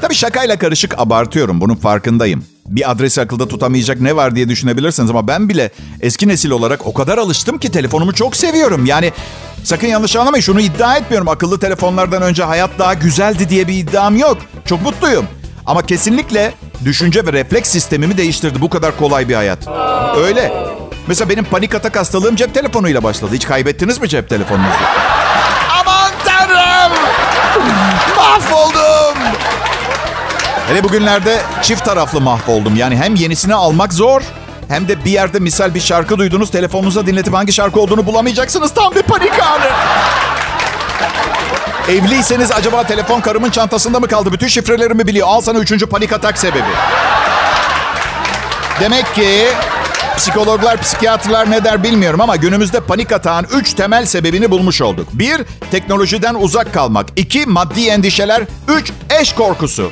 Tabii 0.01 0.15
şakayla 0.15 0.57
karışık 0.59 0.99
abartıyorum. 0.99 1.61
Bunun 1.61 1.75
farkındayım. 1.75 2.45
Bir 2.65 2.91
adresi 2.91 3.21
akılda 3.21 3.47
tutamayacak 3.47 4.01
ne 4.01 4.15
var 4.15 4.35
diye 4.35 4.49
düşünebilirsiniz 4.49 5.09
ama 5.09 5.27
ben 5.27 5.49
bile 5.49 5.71
eski 6.01 6.27
nesil 6.27 6.49
olarak 6.49 6.87
o 6.87 6.93
kadar 6.93 7.17
alıştım 7.17 7.57
ki 7.57 7.71
telefonumu 7.71 8.13
çok 8.13 8.35
seviyorum. 8.35 8.85
Yani 8.85 9.11
sakın 9.63 9.87
yanlış 9.87 10.15
anlamayın 10.15 10.41
şunu 10.41 10.61
iddia 10.61 10.97
etmiyorum. 10.97 11.27
Akıllı 11.27 11.59
telefonlardan 11.59 12.21
önce 12.21 12.43
hayat 12.43 12.69
daha 12.79 12.93
güzeldi 12.93 13.49
diye 13.49 13.67
bir 13.67 13.73
iddiam 13.73 14.17
yok. 14.17 14.37
Çok 14.65 14.81
mutluyum. 14.81 15.25
Ama 15.65 15.85
kesinlikle 15.85 16.53
düşünce 16.85 17.25
ve 17.25 17.33
refleks 17.33 17.69
sistemimi 17.69 18.17
değiştirdi. 18.17 18.61
Bu 18.61 18.69
kadar 18.69 18.97
kolay 18.97 19.29
bir 19.29 19.35
hayat. 19.35 19.67
Öyle. 20.17 20.53
Mesela 21.07 21.29
benim 21.29 21.43
panik 21.43 21.75
atak 21.75 21.95
hastalığım 21.95 22.35
cep 22.35 22.53
telefonuyla 22.53 23.03
başladı. 23.03 23.31
Hiç 23.35 23.45
kaybettiniz 23.47 24.01
mi 24.01 24.09
cep 24.09 24.29
telefonunuzu? 24.29 24.69
Aman 25.81 26.11
tanrım! 26.25 26.91
Mahvoldum! 28.17 29.10
Hele 30.71 30.83
bugünlerde 30.83 31.41
çift 31.61 31.85
taraflı 31.85 32.21
mahvoldum. 32.21 32.75
Yani 32.75 32.97
hem 32.97 33.15
yenisini 33.15 33.55
almak 33.55 33.93
zor 33.93 34.21
hem 34.67 34.87
de 34.87 35.05
bir 35.05 35.11
yerde 35.11 35.39
misal 35.39 35.73
bir 35.75 35.79
şarkı 35.79 36.17
duydunuz 36.17 36.51
telefonunuza 36.51 37.05
dinletip 37.05 37.33
hangi 37.33 37.53
şarkı 37.53 37.79
olduğunu 37.79 38.05
bulamayacaksınız. 38.05 38.73
Tam 38.73 38.95
bir 38.95 39.01
panik 39.01 39.43
anı. 39.43 39.69
Evliyseniz 41.89 42.51
acaba 42.51 42.83
telefon 42.83 43.21
karımın 43.21 43.49
çantasında 43.49 43.99
mı 43.99 44.07
kaldı? 44.07 44.31
Bütün 44.31 44.47
şifrelerimi 44.47 45.07
biliyor. 45.07 45.27
Al 45.27 45.41
sana 45.41 45.59
üçüncü 45.59 45.87
panik 45.87 46.13
atak 46.13 46.37
sebebi. 46.37 46.69
Demek 48.79 49.15
ki 49.15 49.47
psikologlar, 50.21 50.81
psikiyatrlar 50.81 51.51
ne 51.51 51.63
der 51.63 51.83
bilmiyorum 51.83 52.21
ama 52.21 52.35
günümüzde 52.35 52.79
panik 52.79 53.11
atağın 53.11 53.45
üç 53.53 53.73
temel 53.73 54.05
sebebini 54.05 54.51
bulmuş 54.51 54.81
olduk. 54.81 55.07
Bir, 55.13 55.41
teknolojiden 55.71 56.35
uzak 56.35 56.73
kalmak. 56.73 57.07
İki, 57.15 57.45
maddi 57.45 57.87
endişeler. 57.87 58.43
Üç, 58.67 58.91
eş 59.21 59.33
korkusu. 59.33 59.91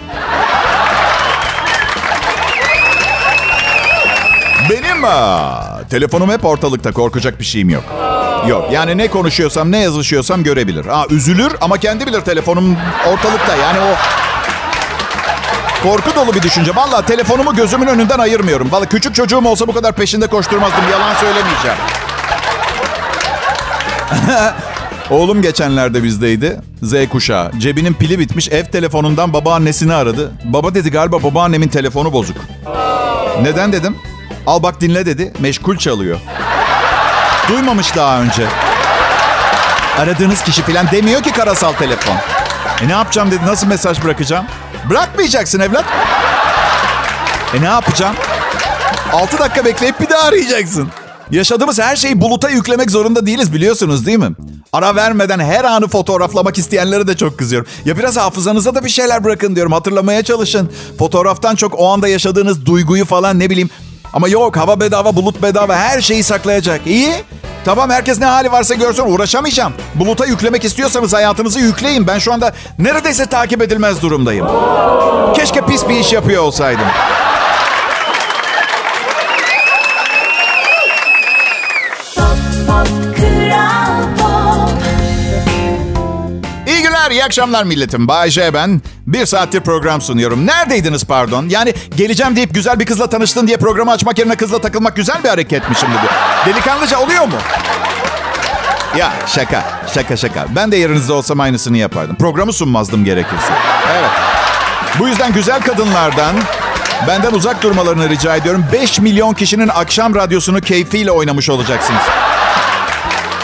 Benim 4.69 5.05
aa, 5.05 5.81
telefonum 5.89 6.31
hep 6.31 6.45
ortalıkta. 6.45 6.91
Korkacak 6.91 7.39
bir 7.39 7.45
şeyim 7.45 7.69
yok. 7.69 7.83
Yok 8.47 8.71
yani 8.71 8.97
ne 8.97 9.07
konuşuyorsam 9.07 9.71
ne 9.71 9.77
yazışıyorsam 9.79 10.43
görebilir. 10.43 10.85
Aa, 10.85 11.05
üzülür 11.09 11.55
ama 11.61 11.77
kendi 11.77 12.05
bilir 12.05 12.21
telefonum 12.21 12.77
ortalıkta. 13.07 13.55
Yani 13.55 13.79
o 13.79 13.95
korku 15.83 16.15
dolu 16.15 16.33
bir 16.33 16.41
düşünce. 16.41 16.75
Valla 16.75 17.05
telefonumu 17.05 17.55
gözümün 17.55 17.87
önünden 17.87 18.19
ayırmıyorum. 18.19 18.71
Valla 18.71 18.85
küçük 18.85 19.15
çocuğum 19.15 19.45
olsa 19.45 19.67
bu 19.67 19.73
kadar 19.73 19.93
peşinde 19.93 20.27
koşturmazdım. 20.27 20.83
Yalan 20.91 21.15
söylemeyeceğim. 21.15 21.77
Oğlum 25.09 25.41
geçenlerde 25.41 26.03
bizdeydi. 26.03 26.61
Z 26.83 26.93
kuşağı. 27.11 27.51
Cebinin 27.57 27.93
pili 27.93 28.19
bitmiş. 28.19 28.49
Ev 28.49 28.65
telefonundan 28.65 29.33
babaannesini 29.33 29.93
aradı. 29.93 30.31
Baba 30.43 30.75
dedi 30.75 30.91
galiba 30.91 31.23
babaannemin 31.23 31.67
telefonu 31.67 32.13
bozuk. 32.13 32.37
Neden 33.41 33.71
dedim. 33.73 33.97
Al 34.47 34.63
bak 34.63 34.81
dinle 34.81 35.05
dedi. 35.05 35.33
Meşgul 35.39 35.77
çalıyor. 35.77 36.19
Duymamış 37.49 37.95
daha 37.95 38.21
önce. 38.21 38.43
Aradığınız 39.99 40.43
kişi 40.43 40.61
falan 40.61 40.91
demiyor 40.91 41.23
ki 41.23 41.31
karasal 41.31 41.73
telefon. 41.73 42.15
E 42.81 42.87
ne 42.87 42.91
yapacağım 42.91 43.31
dedi. 43.31 43.45
Nasıl 43.45 43.67
mesaj 43.67 44.03
bırakacağım? 44.03 44.45
Bırakmayacaksın 44.89 45.59
evlat. 45.59 45.85
E 47.53 47.61
ne 47.61 47.65
yapacağım? 47.65 48.15
6 49.13 49.39
dakika 49.39 49.65
bekleyip 49.65 49.99
bir 49.99 50.09
daha 50.09 50.23
arayacaksın. 50.23 50.87
Yaşadığımız 51.31 51.79
her 51.79 51.95
şeyi 51.95 52.21
buluta 52.21 52.49
yüklemek 52.49 52.91
zorunda 52.91 53.25
değiliz 53.25 53.53
biliyorsunuz 53.53 54.05
değil 54.05 54.17
mi? 54.17 54.31
Ara 54.73 54.95
vermeden 54.95 55.39
her 55.39 55.63
anı 55.63 55.87
fotoğraflamak 55.87 56.57
isteyenlere 56.57 57.07
de 57.07 57.17
çok 57.17 57.37
kızıyorum. 57.37 57.67
Ya 57.85 57.97
biraz 57.97 58.17
hafızanıza 58.17 58.75
da 58.75 58.85
bir 58.85 58.89
şeyler 58.89 59.23
bırakın 59.23 59.55
diyorum. 59.55 59.71
Hatırlamaya 59.71 60.23
çalışın. 60.23 60.71
Fotoğraftan 60.99 61.55
çok 61.55 61.79
o 61.79 61.87
anda 61.93 62.07
yaşadığınız 62.07 62.65
duyguyu 62.65 63.05
falan 63.05 63.39
ne 63.39 63.49
bileyim. 63.49 63.69
Ama 64.13 64.27
yok 64.27 64.57
hava 64.57 64.79
bedava, 64.79 65.15
bulut 65.15 65.41
bedava 65.43 65.75
her 65.75 66.01
şeyi 66.01 66.23
saklayacak. 66.23 66.81
İyi. 66.87 67.13
Tamam 67.65 67.89
herkes 67.89 68.19
ne 68.19 68.25
hali 68.25 68.51
varsa 68.51 68.73
görsün 68.73 69.03
uğraşamayacağım. 69.03 69.73
Buluta 69.95 70.25
yüklemek 70.25 70.63
istiyorsanız 70.65 71.13
hayatınızı 71.13 71.59
yükleyin. 71.59 72.07
Ben 72.07 72.19
şu 72.19 72.33
anda 72.33 72.53
neredeyse 72.79 73.25
takip 73.25 73.61
edilmez 73.61 74.01
durumdayım. 74.01 74.47
Keşke 75.35 75.61
pis 75.65 75.89
bir 75.89 75.95
iş 75.99 76.13
yapıyor 76.13 76.43
olsaydım. 76.43 76.85
Akşamlar, 87.09 87.21
iyi 87.21 87.25
akşamlar 87.25 87.63
milletim. 87.63 88.07
Bay 88.07 88.29
J 88.29 88.53
ben. 88.53 88.81
Bir 89.07 89.25
saattir 89.25 89.61
program 89.61 90.01
sunuyorum. 90.01 90.45
Neredeydiniz 90.47 91.05
pardon? 91.05 91.49
Yani 91.49 91.73
geleceğim 91.95 92.35
deyip 92.35 92.53
güzel 92.53 92.79
bir 92.79 92.85
kızla 92.85 93.09
tanıştın 93.09 93.47
diye 93.47 93.57
programı 93.57 93.91
açmak 93.91 94.19
yerine 94.19 94.35
kızla 94.35 94.61
takılmak 94.61 94.95
güzel 94.95 95.23
bir 95.23 95.29
hareket 95.29 95.69
mi 95.69 95.75
şimdi 95.79 95.93
bu? 95.93 96.49
Delikanlıca 96.49 96.99
oluyor 96.99 97.25
mu? 97.25 97.37
Ya 98.97 99.11
şaka, 99.27 99.63
şaka 99.93 100.17
şaka. 100.17 100.45
Ben 100.55 100.71
de 100.71 100.77
yerinizde 100.77 101.13
olsam 101.13 101.39
aynısını 101.39 101.77
yapardım. 101.77 102.15
Programı 102.15 102.53
sunmazdım 102.53 103.05
gerekirse. 103.05 103.53
Evet. 103.99 104.09
Bu 104.99 105.07
yüzden 105.07 105.33
güzel 105.33 105.61
kadınlardan 105.61 106.35
benden 107.07 107.33
uzak 107.33 107.63
durmalarını 107.63 108.09
rica 108.09 108.35
ediyorum. 108.35 108.65
5 108.73 108.99
milyon 108.99 109.33
kişinin 109.33 109.67
akşam 109.67 110.15
radyosunu 110.15 110.61
keyfiyle 110.61 111.11
oynamış 111.11 111.49
olacaksınız. 111.49 112.01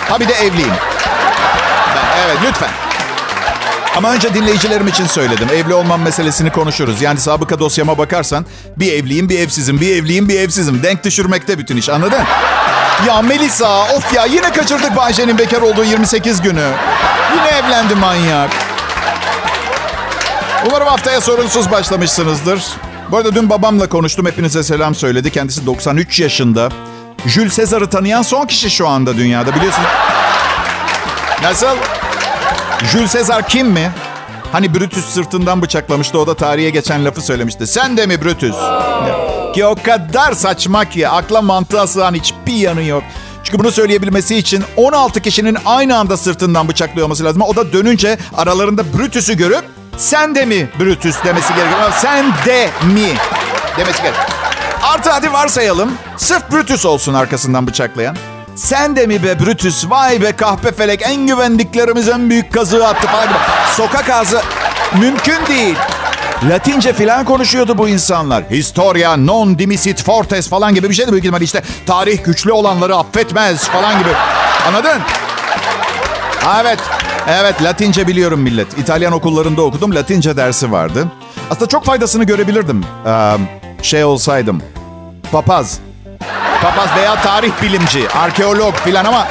Ha 0.09 0.19
bir 0.19 0.27
de 0.27 0.33
evliyim. 0.33 0.73
Ben, 1.95 2.25
evet 2.25 2.37
lütfen. 2.47 2.84
Ama 3.95 4.11
önce 4.13 4.33
dinleyicilerim 4.33 4.87
için 4.87 5.05
söyledim. 5.05 5.47
Evli 5.53 5.73
olmam 5.73 6.01
meselesini 6.01 6.51
konuşuruz. 6.51 7.01
Yani 7.01 7.19
sabıka 7.19 7.59
dosyama 7.59 7.97
bakarsan 7.97 8.45
bir 8.77 8.93
evliyim, 8.93 9.29
bir 9.29 9.39
evsizim, 9.39 9.81
bir 9.81 9.95
evliyim, 9.95 10.29
bir 10.29 10.39
evsizim. 10.39 10.83
Denk 10.83 11.03
düşürmekte 11.03 11.57
bütün 11.57 11.77
iş 11.77 11.89
anladın? 11.89 12.21
Ya 13.07 13.21
Melisa 13.21 13.83
of 13.83 14.13
ya 14.13 14.25
yine 14.25 14.51
kaçırdık 14.51 14.95
Bayce'nin 14.95 15.37
bekar 15.37 15.61
olduğu 15.61 15.83
28 15.83 16.41
günü. 16.41 16.69
Yine 17.35 17.47
evlendi 17.57 17.95
manyak. 17.95 18.49
Umarım 20.67 20.87
haftaya 20.87 21.21
sorunsuz 21.21 21.71
başlamışsınızdır. 21.71 22.63
Bu 23.11 23.17
arada 23.17 23.35
dün 23.35 23.49
babamla 23.49 23.89
konuştum. 23.89 24.25
Hepinize 24.25 24.63
selam 24.63 24.95
söyledi. 24.95 25.31
Kendisi 25.31 25.65
93 25.65 26.19
yaşında. 26.19 26.69
Jules 27.25 27.57
Caesar'ı 27.57 27.89
tanıyan 27.89 28.21
son 28.21 28.45
kişi 28.45 28.69
şu 28.69 28.87
anda 28.87 29.17
dünyada 29.17 29.55
biliyorsun. 29.55 29.83
Nasıl? 31.43 31.67
Jules 32.83 33.13
Caesar 33.13 33.47
kim 33.47 33.67
mi? 33.67 33.91
Hani 34.51 34.73
Brutus 34.73 35.05
sırtından 35.05 35.61
bıçaklamıştı. 35.61 36.19
O 36.19 36.27
da 36.27 36.33
tarihe 36.35 36.69
geçen 36.69 37.05
lafı 37.05 37.21
söylemişti. 37.21 37.67
Sen 37.67 37.97
de 37.97 38.05
mi 38.05 38.21
Brutus? 38.21 38.55
Ki 39.53 39.65
o 39.65 39.75
kadar 39.83 40.33
saçma 40.33 40.85
ki 40.85 41.09
akla 41.09 41.41
mantığa 41.41 41.87
sığan 41.87 42.13
hiçbir 42.13 42.53
yanı 42.53 42.83
yok. 42.83 43.03
Çünkü 43.43 43.59
bunu 43.59 43.71
söyleyebilmesi 43.71 44.35
için 44.35 44.63
16 44.77 45.21
kişinin 45.21 45.57
aynı 45.65 45.97
anda 45.97 46.17
sırtından 46.17 46.67
bıçaklıyor 46.67 47.09
lazım. 47.09 47.41
O 47.41 47.55
da 47.55 47.73
dönünce 47.73 48.17
aralarında 48.37 48.83
Brutus'u 48.97 49.37
görüp 49.37 49.63
sen 49.97 50.35
de 50.35 50.45
mi 50.45 50.69
Brutus 50.79 51.23
demesi 51.23 51.53
gerekiyor. 51.55 51.91
Sen 52.01 52.25
de 52.45 52.69
mi 52.85 53.13
demesi 53.77 54.01
gerekiyor. 54.01 54.25
Artı 54.83 55.09
hadi 55.09 55.33
varsayalım. 55.33 55.91
Sırf 56.17 56.51
Brutus 56.51 56.85
olsun 56.85 57.13
arkasından 57.13 57.67
bıçaklayan. 57.67 58.17
Sen 58.55 58.95
de 58.95 59.07
mi 59.07 59.23
be 59.23 59.39
Brutus? 59.39 59.89
Vay 59.89 60.21
be 60.21 60.31
kahpe 60.31 60.71
felek. 60.71 61.01
En 61.01 61.27
güvendiklerimiz 61.27 62.09
en 62.09 62.29
büyük 62.29 62.53
kazığı 62.53 62.87
attı 62.87 63.07
falan. 63.07 63.27
Sokak 63.71 64.09
ağzı 64.09 64.41
mümkün 64.99 65.45
değil. 65.47 65.75
Latince 66.49 66.93
filan 66.93 67.25
konuşuyordu 67.25 67.77
bu 67.77 67.89
insanlar. 67.89 68.43
Historia 68.51 69.17
non 69.17 69.59
dimisit 69.59 70.03
fortes 70.03 70.49
falan 70.49 70.75
gibi 70.75 70.89
bir 70.89 70.93
şeydi 70.95 71.11
büyük 71.11 71.23
ihtimalle 71.23 71.43
işte. 71.43 71.63
Tarih 71.85 72.23
güçlü 72.23 72.51
olanları 72.51 72.95
affetmez 72.95 73.67
falan 73.67 73.99
gibi. 73.99 74.09
Anladın? 74.67 75.01
Evet. 76.61 76.79
Evet 77.29 77.63
Latince 77.63 78.07
biliyorum 78.07 78.39
millet. 78.39 78.77
İtalyan 78.79 79.13
okullarında 79.13 79.61
okudum. 79.61 79.95
Latince 79.95 80.37
dersi 80.37 80.71
vardı. 80.71 81.07
Aslında 81.51 81.67
çok 81.67 81.85
faydasını 81.85 82.23
görebilirdim. 82.23 82.85
Ee, 83.07 83.35
şey 83.81 84.03
olsaydım. 84.03 84.61
Papaz. 85.31 85.79
Papaz 86.65 86.89
veya 86.97 87.21
tarih 87.21 87.51
bilimci, 87.61 88.09
arkeolog 88.09 88.75
filan 88.75 89.05
ama 89.05 89.27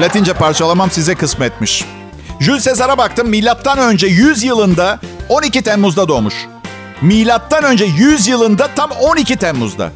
Latince 0.00 0.32
parçalamam 0.32 0.90
size 0.90 1.14
kısmetmiş. 1.14 1.84
Jules 2.40 2.64
Caesar'a 2.64 2.98
baktım. 2.98 3.28
Milattan 3.28 3.78
önce 3.78 4.06
100 4.06 4.42
yılında 4.42 4.98
12 5.28 5.62
Temmuz'da 5.62 6.08
doğmuş. 6.08 6.34
Milattan 7.02 7.64
önce 7.64 7.84
100 7.84 8.26
yılında 8.26 8.68
tam 8.76 8.90
12 8.90 9.36
Temmuz'da. 9.36 9.90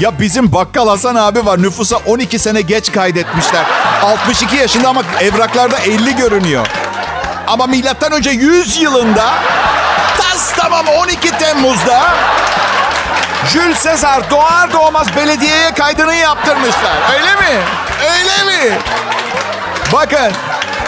Ya 0.00 0.20
bizim 0.20 0.52
bakkal 0.52 0.88
Hasan 0.88 1.14
abi 1.14 1.46
var. 1.46 1.62
Nüfusa 1.62 1.96
12 1.96 2.38
sene 2.38 2.60
geç 2.60 2.92
kaydetmişler. 2.92 3.64
62 4.02 4.56
yaşında 4.56 4.88
ama 4.88 5.02
evraklarda 5.20 5.78
50 5.78 6.16
görünüyor. 6.16 6.66
Ama 7.46 7.66
milattan 7.66 8.12
önce 8.12 8.30
100 8.30 8.82
yılında 8.82 9.34
tas 10.18 10.52
tamam 10.56 10.86
12 10.86 11.30
Temmuz'da 11.30 12.02
Jules 13.52 13.84
Caesar 13.84 14.30
doğar 14.30 14.72
doğmaz 14.72 15.16
belediyeye 15.16 15.74
kaydını 15.74 16.14
yaptırmışlar. 16.14 16.96
Öyle 17.14 17.34
mi? 17.34 17.58
Öyle 18.02 18.44
mi? 18.50 18.78
Bakın 19.92 20.32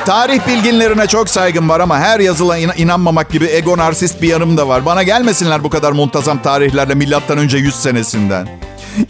tarih 0.07 0.40
bilginlerine 0.48 1.07
çok 1.07 1.29
saygım 1.29 1.68
var 1.68 1.81
ama 1.81 1.98
her 1.98 2.20
yazılan 2.20 2.59
in- 2.61 2.72
inanmamak 2.77 3.31
gibi 3.31 3.44
ego 3.46 3.79
narsist 3.79 4.22
bir 4.22 4.29
yanım 4.29 4.57
da 4.57 4.68
var. 4.68 4.87
Bana 4.87 5.03
gelmesinler 5.03 5.64
bu 5.64 5.70
kadar 5.70 5.92
muntazam 5.92 6.42
tarihlerle 6.42 6.94
milattan 6.94 7.38
önce 7.38 7.59
100 7.59 7.75
senesinden. 7.83 8.48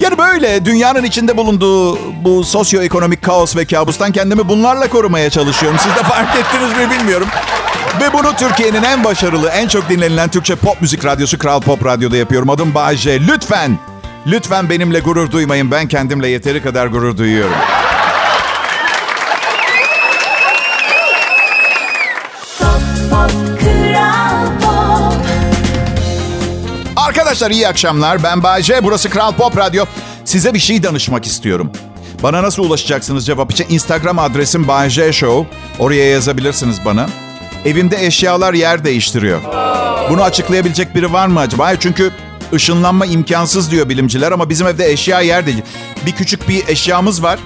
Yani 0.01 0.19
böyle 0.19 0.65
dünyanın 0.65 1.03
içinde 1.05 1.37
bulunduğu 1.37 1.99
bu 2.25 2.45
sosyoekonomik 2.45 3.23
kaos 3.23 3.57
ve 3.57 3.65
kabustan 3.65 4.13
kendimi 4.13 4.49
bunlarla 4.49 4.89
korumaya 4.89 5.31
çalışıyorum. 5.31 5.79
Siz 5.83 5.97
de 5.97 6.03
fark 6.03 6.37
ettiniz 6.37 6.77
mi 6.77 6.91
bilmiyorum. 6.91 7.29
Ve 8.01 8.13
bunu 8.13 8.37
Türkiye'nin 8.37 8.83
en 8.83 9.05
başarılı, 9.05 9.49
en 9.49 9.69
çok 9.69 9.89
dinlenilen 9.89 10.29
Türkçe 10.29 10.55
pop 10.55 10.81
müzik 10.81 11.05
radyosu 11.05 11.39
Kral 11.39 11.61
Pop 11.61 11.85
Radyo'da 11.85 12.17
yapıyorum. 12.17 12.51
Adım 12.51 12.75
Bayece. 12.75 13.21
Lütfen, 13.21 13.79
lütfen 14.27 14.71
benimle 14.71 15.01
gurur 15.01 15.31
duymayın. 15.31 15.71
Ben 15.71 15.89
kendimle 15.89 16.29
yeteri 16.29 16.63
kadar 16.63 16.87
gurur 16.87 17.17
duyuyorum. 17.17 17.55
Arkadaşlar 26.97 27.51
iyi 27.51 27.69
akşamlar. 27.69 28.23
Ben 28.23 28.43
Bayece. 28.43 28.85
Burası 28.85 29.11
Kral 29.11 29.33
Pop 29.33 29.57
Radyo. 29.57 29.85
Size 30.25 30.55
bir 30.55 30.59
şey 30.59 30.83
danışmak 30.83 31.27
istiyorum. 31.27 31.73
Bana 32.23 32.43
nasıl 32.43 32.65
ulaşacaksınız 32.65 33.27
cevap 33.27 33.53
için? 33.53 33.67
Instagram 33.69 34.19
adresim 34.19 34.69
Bayece 34.69 35.13
Show. 35.13 35.57
Oraya 35.79 36.11
yazabilirsiniz 36.11 36.85
bana. 36.85 37.07
Evimde 37.65 38.07
eşyalar 38.07 38.55
yer 38.55 38.85
değiştiriyor. 38.85 39.41
Bunu 40.11 40.23
açıklayabilecek 40.23 40.95
biri 40.95 41.13
var 41.13 41.27
mı 41.27 41.41
acaba? 41.41 41.77
Çünkü 41.77 42.11
ışınlanma 42.53 43.07
imkansız 43.07 43.71
diyor 43.71 43.89
bilimciler 43.89 44.33
ama 44.33 44.49
bizim 44.49 44.67
evde 44.67 44.93
eşya 44.93 45.21
yer 45.21 45.47
değil. 45.47 45.63
Bir 46.07 46.13
küçük 46.13 46.49
bir 46.49 46.69
eşyamız 46.69 47.23
var. 47.23 47.39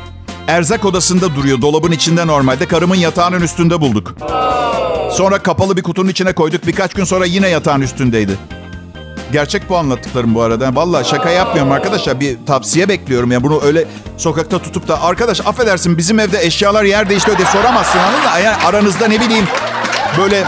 Erzak 0.48 0.84
odasında 0.84 1.34
duruyor. 1.34 1.60
Dolabın 1.62 1.92
içinde 1.92 2.26
normalde. 2.26 2.66
Karımın 2.66 2.96
yatağının 2.96 3.40
üstünde 3.40 3.80
bulduk. 3.80 4.14
Sonra 5.12 5.38
kapalı 5.38 5.76
bir 5.76 5.82
kutunun 5.82 6.08
içine 6.08 6.32
koyduk. 6.32 6.66
Birkaç 6.66 6.94
gün 6.94 7.04
sonra 7.04 7.24
yine 7.24 7.48
yatağın 7.48 7.80
üstündeydi. 7.80 8.38
Gerçek 9.32 9.68
bu 9.68 9.76
anlattıklarım 9.76 10.34
bu 10.34 10.42
arada. 10.42 10.74
Vallahi 10.74 11.08
şaka 11.08 11.30
yapmıyorum 11.30 11.72
arkadaşlar. 11.72 12.20
Bir 12.20 12.36
tavsiye 12.46 12.88
bekliyorum 12.88 13.32
ya. 13.32 13.42
Bunu 13.42 13.62
öyle 13.62 13.84
sokakta 14.16 14.58
tutup 14.58 14.88
da 14.88 15.02
arkadaş 15.02 15.40
affedersin 15.40 15.98
bizim 15.98 16.18
evde 16.20 16.42
eşyalar 16.42 16.84
yer 16.84 17.08
değiştiriyor 17.08 17.38
diye 17.38 17.48
soramazsın 17.48 17.98
anladın 17.98 18.20
mı? 18.20 18.30
Yani 18.44 18.56
aranızda 18.56 19.08
ne 19.08 19.20
bileyim 19.20 19.44
böyle 20.18 20.44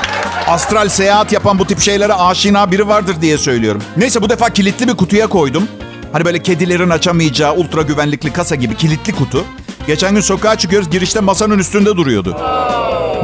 astral 0.46 0.88
seyahat 0.88 1.32
yapan 1.32 1.58
bu 1.58 1.66
tip 1.66 1.80
şeylere 1.80 2.12
aşina 2.12 2.70
biri 2.70 2.88
vardır 2.88 3.16
diye 3.20 3.38
söylüyorum. 3.38 3.82
Neyse 3.96 4.22
bu 4.22 4.30
defa 4.30 4.50
kilitli 4.50 4.88
bir 4.88 4.94
kutuya 4.94 5.26
koydum. 5.26 5.68
Hani 6.12 6.24
böyle 6.24 6.42
kedilerin 6.42 6.90
açamayacağı 6.90 7.54
ultra 7.54 7.82
güvenlikli 7.82 8.32
kasa 8.32 8.54
gibi 8.54 8.76
kilitli 8.76 9.14
kutu. 9.14 9.44
Geçen 9.86 10.14
gün 10.14 10.20
sokağa 10.20 10.56
çıkıyoruz 10.56 10.90
girişte 10.90 11.20
masanın 11.20 11.58
üstünde 11.58 11.96
duruyordu. 11.96 12.36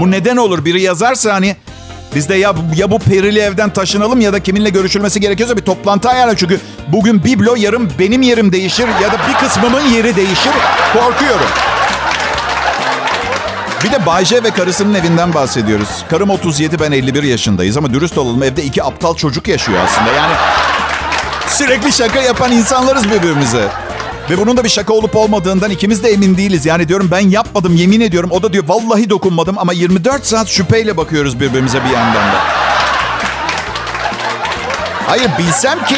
Bu 0.00 0.10
neden 0.10 0.36
olur? 0.36 0.64
Biri 0.64 0.82
yazarsa 0.82 1.34
hani 1.34 1.56
biz 2.14 2.28
de 2.28 2.34
ya, 2.34 2.54
ya 2.76 2.90
bu 2.90 2.98
perili 2.98 3.38
evden 3.38 3.72
taşınalım 3.72 4.20
ya 4.20 4.32
da 4.32 4.40
kiminle 4.40 4.70
görüşülmesi 4.70 5.20
gerekiyorsa 5.20 5.56
bir 5.56 5.62
toplantı 5.62 6.08
ayarla. 6.08 6.36
Çünkü 6.36 6.60
bugün 6.88 7.24
biblo 7.24 7.54
yarın 7.56 7.90
benim 7.98 8.22
yerim 8.22 8.52
değişir 8.52 8.86
ya 9.02 9.12
da 9.12 9.16
bir 9.28 9.46
kısmımın 9.46 9.80
yeri 9.80 10.16
değişir. 10.16 10.52
Korkuyorum. 10.92 11.73
Bir 13.84 13.92
de 13.92 14.06
Bayce 14.06 14.42
ve 14.42 14.50
karısının 14.50 14.94
evinden 14.94 15.34
bahsediyoruz. 15.34 15.88
Karım 16.10 16.30
37 16.30 16.80
ben 16.80 16.92
51 16.92 17.22
yaşındayız 17.22 17.76
ama 17.76 17.94
dürüst 17.94 18.18
olalım 18.18 18.42
evde 18.42 18.64
iki 18.64 18.82
aptal 18.82 19.14
çocuk 19.14 19.48
yaşıyor 19.48 19.78
aslında. 19.84 20.12
Yani 20.12 20.34
sürekli 21.48 21.92
şaka 21.92 22.20
yapan 22.20 22.52
insanlarız 22.52 23.10
birbirimize. 23.10 23.68
Ve 24.30 24.38
bunun 24.38 24.56
da 24.56 24.64
bir 24.64 24.68
şaka 24.68 24.92
olup 24.92 25.16
olmadığından 25.16 25.70
ikimiz 25.70 26.04
de 26.04 26.08
emin 26.08 26.36
değiliz. 26.36 26.66
Yani 26.66 26.88
diyorum 26.88 27.08
ben 27.10 27.28
yapmadım 27.28 27.76
yemin 27.76 28.00
ediyorum. 28.00 28.30
O 28.32 28.42
da 28.42 28.52
diyor 28.52 28.64
vallahi 28.66 29.10
dokunmadım 29.10 29.58
ama 29.58 29.72
24 29.72 30.26
saat 30.26 30.48
şüpheyle 30.48 30.96
bakıyoruz 30.96 31.40
birbirimize 31.40 31.84
bir 31.84 31.90
yandan 31.90 32.14
da. 32.14 32.40
Hayır 35.06 35.30
bilsem 35.38 35.84
ki 35.84 35.96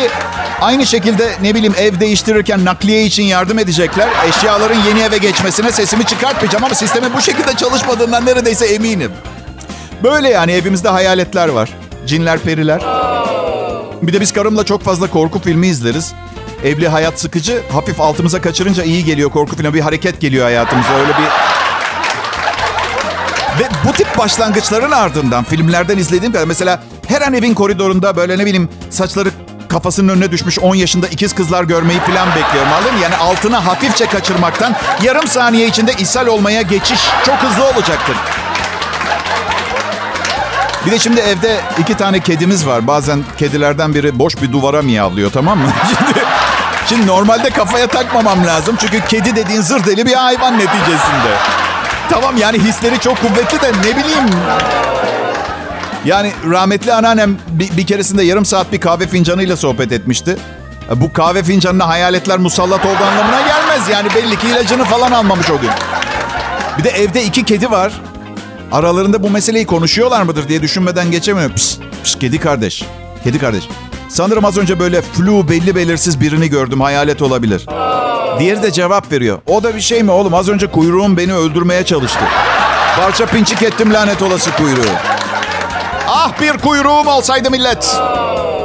aynı 0.61 0.87
şekilde 0.87 1.37
ne 1.43 1.55
bileyim 1.55 1.75
ev 1.79 2.01
değiştirirken 2.01 2.65
nakliye 2.65 3.05
için 3.05 3.23
yardım 3.23 3.59
edecekler. 3.59 4.09
Eşyaların 4.29 4.81
yeni 4.89 5.01
eve 5.01 5.19
geçmesine 5.19 5.73
sesimi 5.73 6.05
çıkartmayacağım 6.05 6.65
ama 6.65 6.75
sistemin 6.75 7.15
bu 7.17 7.21
şekilde 7.21 7.55
çalışmadığından 7.57 8.27
neredeyse 8.27 8.67
eminim. 8.67 9.13
Böyle 10.03 10.29
yani 10.29 10.53
evimizde 10.53 10.89
hayaletler 10.89 11.49
var. 11.49 11.71
Cinler, 12.07 12.39
periler. 12.39 12.81
Bir 14.03 14.13
de 14.13 14.21
biz 14.21 14.33
karımla 14.33 14.65
çok 14.65 14.83
fazla 14.83 15.11
korku 15.11 15.39
filmi 15.39 15.67
izleriz. 15.67 16.13
Evli 16.65 16.89
hayat 16.89 17.21
sıkıcı. 17.21 17.63
Hafif 17.73 18.01
altımıza 18.01 18.41
kaçırınca 18.41 18.85
iyi 18.85 19.05
geliyor 19.05 19.31
korku 19.31 19.57
filmi. 19.57 19.75
Bir 19.75 19.81
hareket 19.81 20.21
geliyor 20.21 20.45
hayatımıza. 20.45 20.95
Öyle 20.95 21.09
bir 21.09 21.25
Ve 23.61 23.69
bu 23.89 23.93
tip 23.93 24.19
başlangıçların 24.19 24.91
ardından 24.91 25.45
filmlerden 25.45 25.99
izlediğim 25.99 26.33
kadar 26.33 26.45
mesela 26.47 26.83
her 27.09 27.23
an 27.23 27.35
evin 27.35 27.55
koridorunda 27.55 28.17
böyle 28.17 28.39
ne 28.39 28.47
bileyim 28.47 28.69
saçları 28.91 29.31
kafasının 29.77 30.09
önüne 30.09 30.33
düşmüş 30.33 30.59
10 30.59 30.75
yaşında 30.75 31.09
ikiz 31.09 31.35
kızlar 31.35 31.65
görmeyi 31.65 32.01
falan 32.01 32.29
bekliyorum 32.29 32.73
anladın? 32.73 32.97
Yani 33.03 33.17
altına 33.17 33.67
hafifçe 33.67 34.07
kaçırmaktan 34.07 34.77
yarım 35.03 35.27
saniye 35.27 35.67
içinde 35.67 35.93
ishal 35.93 36.27
olmaya 36.27 36.63
geçiş 36.63 37.01
çok 37.27 37.37
hızlı 37.37 37.65
olacaktır. 37.65 38.17
Bir 40.87 40.91
de 40.91 40.99
şimdi 40.99 41.21
evde 41.21 41.61
iki 41.79 41.95
tane 41.95 42.21
kedimiz 42.21 42.67
var. 42.67 42.87
Bazen 42.87 43.25
kedilerden 43.39 43.95
biri 43.95 44.19
boş 44.19 44.43
bir 44.43 44.53
duvara 44.53 44.83
miyavlıyor 44.83 45.31
tamam 45.33 45.59
mı? 45.59 45.69
Şimdi, 45.89 46.27
şimdi 46.89 47.07
normalde 47.07 47.51
kafaya 47.51 47.87
takmamam 47.87 48.47
lazım. 48.47 48.77
Çünkü 48.81 49.01
kedi 49.09 49.37
dediğin 49.37 49.61
zır 49.61 49.85
deli 49.85 50.07
bir 50.07 50.15
hayvan 50.15 50.55
neticesinde. 50.55 51.33
Tamam 52.11 52.37
yani 52.37 52.59
hisleri 52.59 52.99
çok 52.99 53.21
kuvvetli 53.21 53.61
de 53.61 53.73
ne 53.73 53.97
bileyim. 53.97 54.31
Yani 56.07 56.33
rahmetli 56.51 56.93
anneannem 56.93 57.37
bir, 57.49 57.77
bir 57.77 57.87
keresinde 57.87 58.23
yarım 58.23 58.45
saat 58.45 58.73
bir 58.73 58.81
kahve 58.81 59.07
fincanıyla 59.07 59.57
sohbet 59.57 59.93
etmişti. 59.93 60.37
Bu 60.95 61.13
kahve 61.13 61.43
fincanına 61.43 61.89
hayaletler 61.89 62.39
musallat 62.39 62.87
olduğu 62.87 63.05
anlamına 63.05 63.41
gelmez. 63.41 63.89
Yani 63.93 64.09
belli 64.15 64.39
ki 64.39 64.49
ilacını 64.49 64.85
falan 64.85 65.13
almamış 65.13 65.51
o 65.51 65.61
gün. 65.61 65.71
Bir 66.79 66.85
de 66.85 66.89
evde 66.89 67.25
iki 67.25 67.45
kedi 67.45 67.71
var. 67.71 67.93
Aralarında 68.73 69.23
bu 69.23 69.31
meseleyi 69.31 69.67
konuşuyorlar 69.67 70.23
mıdır 70.23 70.49
diye 70.49 70.63
düşünmeden 70.63 71.11
geçemiyorum. 71.11 71.55
Pişt, 71.55 71.81
pişt, 72.03 72.19
kedi 72.19 72.39
kardeş. 72.39 72.85
Kedi 73.25 73.39
kardeş. 73.39 73.69
Sanırım 74.09 74.45
az 74.45 74.59
önce 74.59 74.79
böyle 74.79 75.03
flu 75.03 75.49
belli 75.49 75.75
belirsiz 75.75 76.21
birini 76.21 76.49
gördüm. 76.49 76.81
Hayalet 76.81 77.23
olabilir. 77.23 77.67
Diğeri 78.39 78.63
de 78.63 78.73
cevap 78.73 79.13
veriyor. 79.13 79.39
O 79.47 79.63
da 79.63 79.77
bir 79.77 79.81
şey 79.81 80.03
mi 80.03 80.11
oğlum? 80.11 80.35
Az 80.35 80.49
önce 80.49 80.67
kuyruğum 80.67 81.17
beni 81.17 81.35
öldürmeye 81.35 81.85
çalıştı. 81.85 82.25
Parça 82.97 83.27
pinçik 83.27 83.63
ettim 83.63 83.95
lanet 83.95 84.23
olası 84.23 84.51
kuyruğu. 84.51 85.16
Ah 86.19 86.41
bir 86.41 86.59
kuyruğum 86.59 87.07
olsaydı 87.07 87.51
millet. 87.51 87.97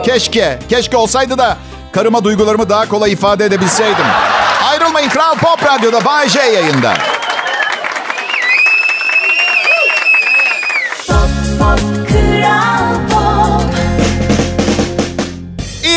Keşke, 0.06 0.60
keşke 0.70 0.98
olsaydı 0.98 1.38
da 1.38 1.58
karıma 1.92 2.24
duygularımı 2.24 2.70
daha 2.70 2.90
kolay 2.90 3.12
ifade 3.12 3.46
edebilseydim. 3.46 4.06
Ayrılmayın 4.70 5.10
Kral 5.10 5.36
Pop 5.36 5.66
Radyo'da 5.66 6.06
Bay 6.06 6.30
J 6.30 6.40
yayında. 6.40 6.94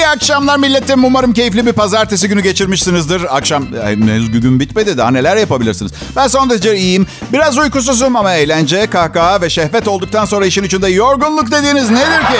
İyi 0.05 0.09
akşamlar 0.09 0.59
milletim. 0.59 1.05
Umarım 1.05 1.33
keyifli 1.33 1.67
bir 1.67 1.73
pazartesi 1.73 2.29
günü 2.29 2.43
geçirmişsinizdir. 2.43 3.37
Akşam 3.37 3.67
henüz 3.85 4.41
gün 4.41 4.61
bitmedi. 4.61 4.99
Daha 4.99 5.11
neler 5.11 5.37
yapabilirsiniz? 5.37 5.93
Ben 6.17 6.27
son 6.27 6.51
derece 6.51 6.77
iyiyim. 6.77 7.07
Biraz 7.33 7.59
uykusuzum 7.59 8.17
ama 8.17 8.33
eğlence, 8.33 8.87
kahkaha 8.87 9.41
ve 9.41 9.51
şehvet 9.51 9.89
olduktan 9.89 10.25
sonra 10.25 10.47
işin 10.47 10.65
içinde 10.65 10.89
yorgunluk 10.89 11.51
dediğiniz 11.51 11.91
nedir 11.91 12.21
ki? 12.21 12.39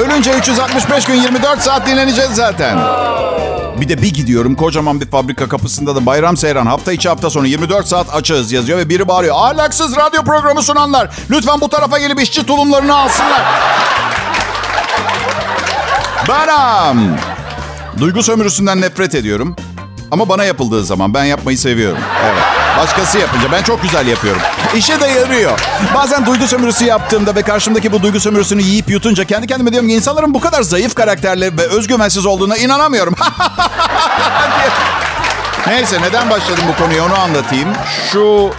Ölünce 0.00 0.32
365 0.38 1.04
gün 1.04 1.14
24 1.14 1.60
saat 1.60 1.86
dinleneceğiz 1.86 2.30
zaten. 2.34 2.78
Bir 3.80 3.88
de 3.88 4.02
bir 4.02 4.14
gidiyorum 4.14 4.54
kocaman 4.54 5.00
bir 5.00 5.06
fabrika 5.06 5.48
kapısında 5.48 5.96
da 5.96 6.06
bayram 6.06 6.36
seyran 6.36 6.66
hafta 6.66 6.92
içi 6.92 7.08
hafta 7.08 7.30
sonu 7.30 7.46
24 7.46 7.88
saat 7.88 8.14
açığız 8.14 8.52
yazıyor 8.52 8.78
ve 8.78 8.88
biri 8.88 9.08
bağırıyor. 9.08 9.36
Ahlaksız 9.38 9.96
radyo 9.96 10.22
programı 10.22 10.62
sunanlar 10.62 11.10
lütfen 11.30 11.60
bu 11.60 11.68
tarafa 11.68 11.98
gelip 11.98 12.22
işçi 12.22 12.46
tulumlarını 12.46 12.96
alsınlar. 12.96 13.42
Benim. 16.28 17.16
Duygu 18.00 18.22
sömürüsünden 18.22 18.80
nefret 18.80 19.14
ediyorum. 19.14 19.56
Ama 20.10 20.28
bana 20.28 20.44
yapıldığı 20.44 20.84
zaman 20.84 21.14
ben 21.14 21.24
yapmayı 21.24 21.58
seviyorum. 21.58 21.98
Evet. 22.24 22.42
Başkası 22.78 23.18
yapınca 23.18 23.52
ben 23.52 23.62
çok 23.62 23.82
güzel 23.82 24.06
yapıyorum. 24.06 24.42
İşe 24.76 25.00
de 25.00 25.06
yarıyor. 25.06 25.60
Bazen 25.94 26.26
duygu 26.26 26.46
sömürüsü 26.46 26.84
yaptığımda 26.84 27.34
ve 27.34 27.42
karşımdaki 27.42 27.92
bu 27.92 28.02
duygu 28.02 28.20
sömürüsünü 28.20 28.62
yiyip 28.62 28.90
yutunca 28.90 29.24
kendi 29.24 29.46
kendime 29.46 29.72
diyorum 29.72 29.88
ki 29.88 29.94
insanların 29.94 30.34
bu 30.34 30.40
kadar 30.40 30.62
zayıf 30.62 30.94
karakterli 30.94 31.58
ve 31.58 31.66
özgüvensiz 31.66 32.26
olduğuna 32.26 32.56
inanamıyorum. 32.56 33.14
Neyse 35.66 36.00
neden 36.02 36.30
başladım 36.30 36.64
bu 36.68 36.82
konuyu 36.84 37.02
onu 37.02 37.18
anlatayım. 37.18 37.68
Şu 38.12 38.50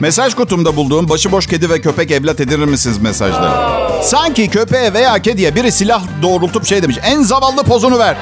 mesaj 0.00 0.34
kutumda 0.34 0.76
bulduğum 0.76 1.08
başıboş 1.08 1.46
kedi 1.46 1.70
ve 1.70 1.80
köpek 1.80 2.10
evlat 2.10 2.40
edinir 2.40 2.64
misiniz 2.64 2.98
mesajları. 2.98 3.89
Sanki 4.02 4.50
köpeğe 4.50 4.92
veya 4.92 5.18
kediye 5.18 5.54
biri 5.54 5.72
silah 5.72 6.02
doğrultup 6.22 6.66
şey 6.66 6.82
demiş. 6.82 6.96
En 7.02 7.22
zavallı 7.22 7.64
pozunu 7.64 7.98
ver. 7.98 8.16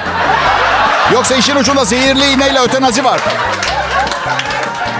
Yoksa 1.12 1.34
işin 1.34 1.56
ucunda 1.56 1.84
zehirli 1.84 2.32
iğneyle 2.32 2.60
ötenazi 2.60 3.04
var. 3.04 3.20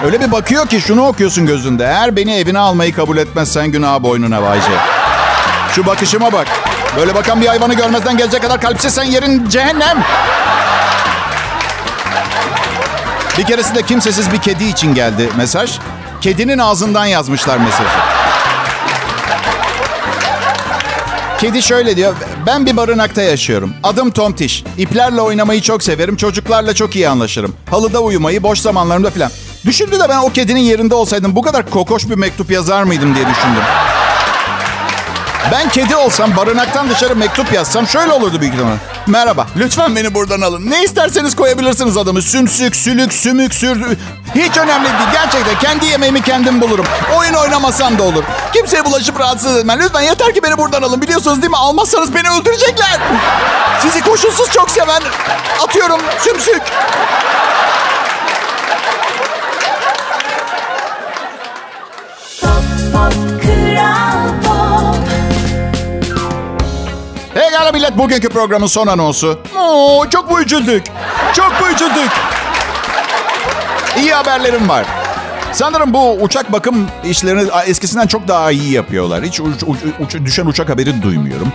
Öyle 0.05 0.21
bir 0.21 0.33
bakıyor 0.33 0.67
ki 0.67 0.81
şunu 0.81 1.07
okuyorsun 1.07 1.47
gözünde. 1.47 1.85
Eğer 1.85 2.17
beni 2.17 2.35
evine 2.35 2.59
almayı 2.59 2.95
kabul 2.95 3.17
etmezsen 3.17 3.69
günah 3.69 4.03
boynuna 4.03 4.43
vayce. 4.43 4.73
Şu 5.73 5.87
bakışıma 5.87 6.33
bak. 6.33 6.47
Böyle 6.97 7.15
bakan 7.15 7.41
bir 7.41 7.47
hayvanı 7.47 7.75
görmezden 7.75 8.17
gelecek 8.17 8.43
kadar 8.43 8.61
kalpsizsen 8.61 9.05
yerin 9.05 9.49
cehennem. 9.49 10.05
Bir 13.39 13.45
keresinde 13.45 13.83
kimsesiz 13.83 14.33
bir 14.33 14.39
kedi 14.39 14.65
için 14.65 14.95
geldi 14.95 15.29
mesaj. 15.37 15.79
Kedinin 16.21 16.59
ağzından 16.59 17.07
yazmışlar 17.07 17.59
mesajı. 17.59 18.08
Kedi 21.39 21.63
şöyle 21.63 21.97
diyor. 21.97 22.15
Ben 22.47 22.67
bir 22.67 22.77
barınakta 22.77 23.23
yaşıyorum. 23.23 23.75
Adım 23.83 24.11
Tomtiş. 24.11 24.65
İplerle 24.79 25.21
oynamayı 25.21 25.61
çok 25.63 25.83
severim. 25.83 26.17
Çocuklarla 26.17 26.75
çok 26.75 26.97
iyi 26.97 27.09
anlaşırım. 27.09 27.55
Halıda 27.71 28.01
uyumayı, 28.01 28.43
boş 28.43 28.59
zamanlarımda 28.59 29.11
falan. 29.11 29.31
Düşündü 29.67 30.01
de 30.01 30.09
ben 30.09 30.19
o 30.19 30.33
kedinin 30.33 30.61
yerinde 30.61 30.95
olsaydım 30.95 31.37
bu 31.37 31.43
kadar 31.43 31.71
kokoş 31.71 32.09
bir 32.11 32.15
mektup 32.15 32.51
yazar 32.51 32.83
mıydım 32.83 33.15
diye 33.15 33.27
düşündüm. 33.27 33.63
Ben 35.53 35.69
kedi 35.69 35.97
olsam 35.97 36.37
barınaktan 36.37 36.91
dışarı 36.91 37.17
mektup 37.17 37.53
yazsam 37.53 37.87
şöyle 37.87 38.13
olurdu 38.13 38.41
büyük 38.41 38.55
ihtimalle. 38.55 38.77
Merhaba, 39.09 39.47
lütfen 39.57 39.97
beni 39.97 40.15
buradan 40.15 40.41
alın. 40.41 40.71
Ne 40.71 40.83
isterseniz 40.83 41.37
koyabilirsiniz 41.37 41.97
adımı. 41.97 42.23
Sümsük, 42.23 42.77
sülük, 42.77 43.13
sümük, 43.13 43.55
sürdü. 43.55 43.99
Hiç 44.35 44.57
önemli 44.57 44.85
değil. 44.85 45.11
Gerçekten 45.13 45.59
kendi 45.59 45.87
yemeğimi 45.87 46.23
kendim 46.23 46.61
bulurum. 46.61 46.87
Oyun 47.19 47.35
oynamasam 47.35 47.99
da 47.99 48.03
olur. 48.03 48.25
Kimseye 48.53 48.85
bulaşıp 48.85 49.21
rahatsız 49.21 49.57
etmem. 49.57 49.81
Lütfen 49.81 50.01
yeter 50.01 50.35
ki 50.35 50.43
beni 50.43 50.59
buradan 50.59 50.83
alın. 50.83 51.03
Biliyorsunuz 51.03 51.43
değil 51.43 51.51
mi? 51.51 51.57
Almazsanız 51.57 52.15
beni 52.15 52.29
öldürecekler. 52.31 53.01
Sizi 53.83 54.01
koşulsuz 54.01 54.51
çok 54.51 54.71
seven. 54.71 55.03
Atıyorum 55.65 56.01
sümsük. 56.19 56.63
Pekala 67.39 67.73
millet 67.73 67.99
bugünkü 67.99 68.29
programın 68.29 68.67
son 68.67 68.87
anonsu. 68.87 69.41
Oo, 69.59 70.07
çok 70.11 70.31
mu 70.31 70.41
üzüldük? 70.41 70.83
Çok 71.33 71.61
mu 71.61 71.67
üzüldük? 71.75 72.11
İyi 73.99 74.13
haberlerim 74.15 74.69
var. 74.69 74.87
Sanırım 75.53 75.95
bu 75.95 76.13
uçak 76.13 76.53
bakım 76.53 76.89
işlerini 77.05 77.51
eskisinden 77.67 78.07
çok 78.07 78.29
daha 78.29 78.51
iyi 78.51 78.73
yapıyorlar. 78.73 79.23
Hiç 79.25 79.41
uç- 79.41 79.63
uç- 79.67 79.79
uç- 80.15 80.25
düşen 80.25 80.47
uçak 80.47 80.69
haberi 80.69 81.03
duymuyorum. 81.03 81.53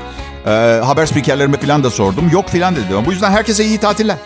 Ee, 0.47 0.49
haber 0.85 1.05
spikerlerime 1.05 1.57
falan 1.57 1.83
da 1.83 1.89
sordum. 1.91 2.29
Yok 2.33 2.49
falan 2.49 2.75
dedi. 2.75 2.85
Bu 3.05 3.11
yüzden 3.11 3.31
herkese 3.31 3.65
iyi 3.65 3.77
tatiller. 3.77 4.17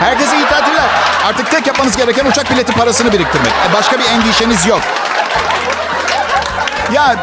Herkese 0.00 0.36
iyi 0.36 0.46
tatiller. 0.46 0.88
Artık 1.28 1.50
tek 1.50 1.66
yapmanız 1.66 1.96
gereken 1.96 2.26
uçak 2.26 2.50
bileti 2.50 2.72
parasını 2.72 3.12
biriktirmek. 3.12 3.52
E, 3.70 3.72
Başka 3.74 3.98
bir 3.98 4.04
endişeniz 4.04 4.66
yok. 4.66 4.80
Ya 6.94 7.16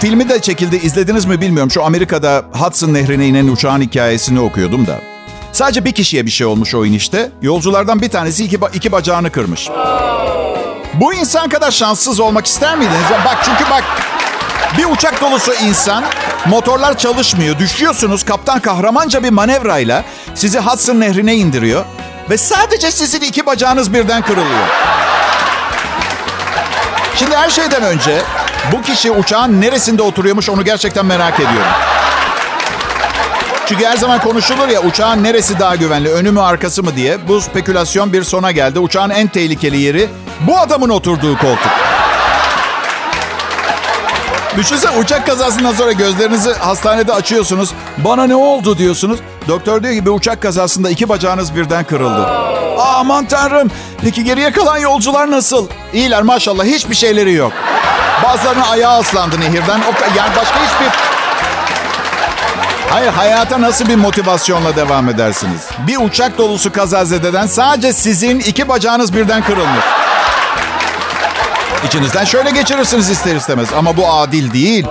filmi 0.00 0.28
de 0.28 0.40
çekildi. 0.40 0.76
İzlediniz 0.76 1.24
mi 1.24 1.40
bilmiyorum. 1.40 1.70
Şu 1.70 1.84
Amerika'da 1.84 2.44
Hudson 2.52 2.94
Nehri'ne 2.94 3.26
inen 3.26 3.48
uçağın 3.48 3.80
hikayesini 3.80 4.40
okuyordum 4.40 4.86
da. 4.86 4.98
Sadece 5.52 5.84
bir 5.84 5.92
kişiye 5.92 6.26
bir 6.26 6.30
şey 6.30 6.46
olmuş 6.46 6.74
o 6.74 6.84
inişte. 6.84 7.30
Yolculardan 7.42 8.00
bir 8.02 8.08
tanesi 8.08 8.44
iki, 8.44 8.56
ba- 8.56 8.76
iki 8.76 8.92
bacağını 8.92 9.30
kırmış. 9.30 9.68
Bu 10.94 11.14
insan 11.14 11.48
kadar 11.48 11.70
şanssız 11.70 12.20
olmak 12.20 12.46
ister 12.46 12.76
miydiniz? 12.78 13.00
Bak 13.24 13.38
çünkü 13.44 13.70
bak 13.70 13.84
bir 14.78 14.84
uçak 14.84 15.20
dolusu 15.20 15.54
insan 15.54 16.04
motorlar 16.46 16.98
çalışmıyor. 16.98 17.58
Düşüyorsunuz 17.58 18.24
kaptan 18.24 18.60
kahramanca 18.60 19.22
bir 19.22 19.30
manevrayla 19.30 20.04
sizi 20.34 20.58
Hudson 20.58 21.00
Nehri'ne 21.00 21.34
indiriyor. 21.34 21.84
Ve 22.30 22.36
sadece 22.38 22.90
sizin 22.90 23.20
iki 23.20 23.46
bacağınız 23.46 23.94
birden 23.94 24.22
kırılıyor. 24.22 24.66
Şimdi 27.16 27.36
her 27.36 27.50
şeyden 27.50 27.82
önce 27.82 28.22
bu 28.72 28.82
kişi 28.82 29.10
uçağın 29.10 29.60
neresinde 29.60 30.02
oturuyormuş 30.02 30.48
onu 30.48 30.64
gerçekten 30.64 31.06
merak 31.06 31.34
ediyorum. 31.34 31.72
Çünkü 33.66 33.84
her 33.84 33.96
zaman 33.96 34.20
konuşulur 34.20 34.68
ya 34.68 34.82
uçağın 34.82 35.24
neresi 35.24 35.58
daha 35.58 35.76
güvenli, 35.76 36.10
önü 36.10 36.30
mü 36.30 36.40
arkası 36.40 36.82
mı 36.82 36.96
diye. 36.96 37.28
Bu 37.28 37.40
spekülasyon 37.40 38.12
bir 38.12 38.22
sona 38.22 38.52
geldi. 38.52 38.78
Uçağın 38.78 39.10
en 39.10 39.28
tehlikeli 39.28 39.76
yeri 39.76 40.08
bu 40.40 40.58
adamın 40.58 40.88
oturduğu 40.88 41.38
koltuk. 41.38 41.72
Düşünsene 44.56 44.98
uçak 44.98 45.26
kazasından 45.26 45.72
sonra 45.72 45.92
gözlerinizi 45.92 46.52
hastanede 46.52 47.12
açıyorsunuz. 47.12 47.72
Bana 47.98 48.26
ne 48.26 48.34
oldu 48.34 48.78
diyorsunuz. 48.78 49.18
Doktor 49.48 49.82
diyor 49.82 49.94
ki 49.94 50.06
bir 50.06 50.10
uçak 50.10 50.42
kazasında 50.42 50.90
iki 50.90 51.08
bacağınız 51.08 51.56
birden 51.56 51.84
kırıldı. 51.84 52.26
Aman 52.78 53.26
tanrım. 53.26 53.70
Peki 54.02 54.24
geriye 54.24 54.52
kalan 54.52 54.78
yolcular 54.78 55.30
nasıl? 55.30 55.68
İyiler 55.92 56.22
maşallah 56.22 56.64
hiçbir 56.64 56.94
şeyleri 56.94 57.32
yok. 57.32 57.52
Bazılarının 58.26 58.62
ayağı 58.62 59.00
ıslandı 59.00 59.40
nehirden. 59.40 59.80
O, 59.80 60.16
yani 60.16 60.30
başka 60.36 60.54
hiçbir... 60.54 60.88
Hayır 62.90 63.12
hayata 63.12 63.60
nasıl 63.60 63.88
bir 63.88 63.96
motivasyonla 63.96 64.76
devam 64.76 65.08
edersiniz? 65.08 65.60
Bir 65.86 65.96
uçak 66.00 66.38
dolusu 66.38 66.72
kazazededen 66.72 67.46
sadece 67.46 67.92
sizin 67.92 68.40
iki 68.40 68.68
bacağınız 68.68 69.14
birden 69.14 69.42
kırılmış. 69.42 69.84
İçinizden 71.86 72.24
şöyle 72.24 72.50
geçirirsiniz 72.50 73.10
ister 73.10 73.36
istemez 73.36 73.68
ama 73.78 73.96
bu 73.96 74.12
adil 74.12 74.52
değil. 74.52 74.86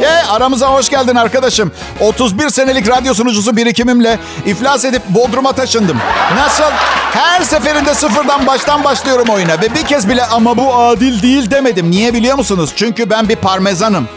Hey, 0.00 0.22
aramıza 0.30 0.68
hoş 0.68 0.88
geldin 0.88 1.14
arkadaşım. 1.14 1.72
31 2.00 2.50
senelik 2.50 2.88
radyo 2.88 3.14
sunucusu 3.14 3.56
birikimimle 3.56 4.18
iflas 4.46 4.84
edip 4.84 5.02
Bodrum'a 5.08 5.52
taşındım. 5.52 5.96
Nasıl? 6.36 6.70
Her 7.12 7.42
seferinde 7.42 7.94
sıfırdan 7.94 8.46
baştan 8.46 8.84
başlıyorum 8.84 9.28
oyuna 9.28 9.60
ve 9.60 9.74
bir 9.74 9.86
kez 9.86 10.08
bile 10.08 10.24
ama 10.24 10.56
bu 10.56 10.74
adil 10.74 11.22
değil 11.22 11.50
demedim. 11.50 11.90
Niye 11.90 12.14
biliyor 12.14 12.36
musunuz? 12.36 12.72
Çünkü 12.76 13.10
ben 13.10 13.28
bir 13.28 13.36
parmezanım. 13.36 14.08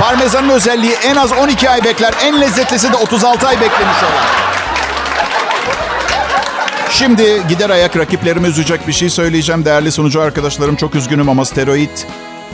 Parmesanın 0.00 0.48
özelliği 0.48 0.92
en 0.92 1.16
az 1.16 1.32
12 1.32 1.70
ay 1.70 1.84
bekler. 1.84 2.14
En 2.22 2.40
lezzetlisi 2.40 2.92
de 2.92 2.96
36 2.96 3.48
ay 3.48 3.54
beklemiş 3.60 4.02
olan. 4.02 4.42
Şimdi 6.90 7.42
gider 7.48 7.70
ayak 7.70 7.96
rakiplerimi 7.96 8.48
üzecek 8.48 8.88
bir 8.88 8.92
şey 8.92 9.10
söyleyeceğim. 9.10 9.64
Değerli 9.64 9.92
sunucu 9.92 10.22
arkadaşlarım 10.22 10.76
çok 10.76 10.94
üzgünüm 10.94 11.28
ama 11.28 11.44
steroid, 11.44 11.98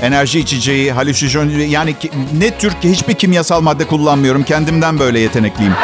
enerji 0.02 0.40
içeceği, 0.40 0.92
halüsinojen 0.92 1.48
yani 1.48 1.96
ne 2.38 2.50
tür 2.58 2.72
hiçbir 2.82 3.14
kimyasal 3.14 3.60
madde 3.60 3.86
kullanmıyorum. 3.86 4.42
Kendimden 4.42 4.98
böyle 4.98 5.20
yetenekliyim. 5.20 5.74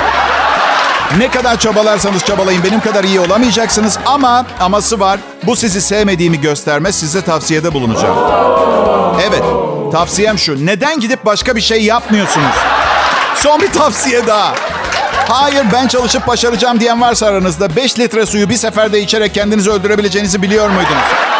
Ne 1.18 1.30
kadar 1.30 1.58
çabalarsanız 1.58 2.24
çabalayın 2.24 2.64
benim 2.64 2.80
kadar 2.80 3.04
iyi 3.04 3.20
olamayacaksınız 3.20 3.98
ama 4.06 4.46
aması 4.60 5.00
var. 5.00 5.20
Bu 5.46 5.56
sizi 5.56 5.80
sevmediğimi 5.80 6.40
göstermez 6.40 6.94
size 6.94 7.22
tavsiyede 7.22 7.74
bulunacağım. 7.74 8.16
Evet 9.28 9.42
tavsiyem 9.92 10.38
şu. 10.38 10.66
Neden 10.66 11.00
gidip 11.00 11.24
başka 11.24 11.56
bir 11.56 11.60
şey 11.60 11.84
yapmıyorsunuz? 11.84 12.54
Son 13.36 13.60
bir 13.60 13.72
tavsiye 13.72 14.26
daha. 14.26 14.54
Hayır 15.28 15.64
ben 15.72 15.88
çalışıp 15.88 16.26
başaracağım 16.26 16.80
diyen 16.80 17.00
varsa 17.00 17.26
aranızda 17.26 17.76
5 17.76 17.98
litre 17.98 18.26
suyu 18.26 18.48
bir 18.48 18.56
seferde 18.56 19.00
içerek 19.00 19.34
kendinizi 19.34 19.70
öldürebileceğinizi 19.70 20.42
biliyor 20.42 20.68
muydunuz? 20.68 21.33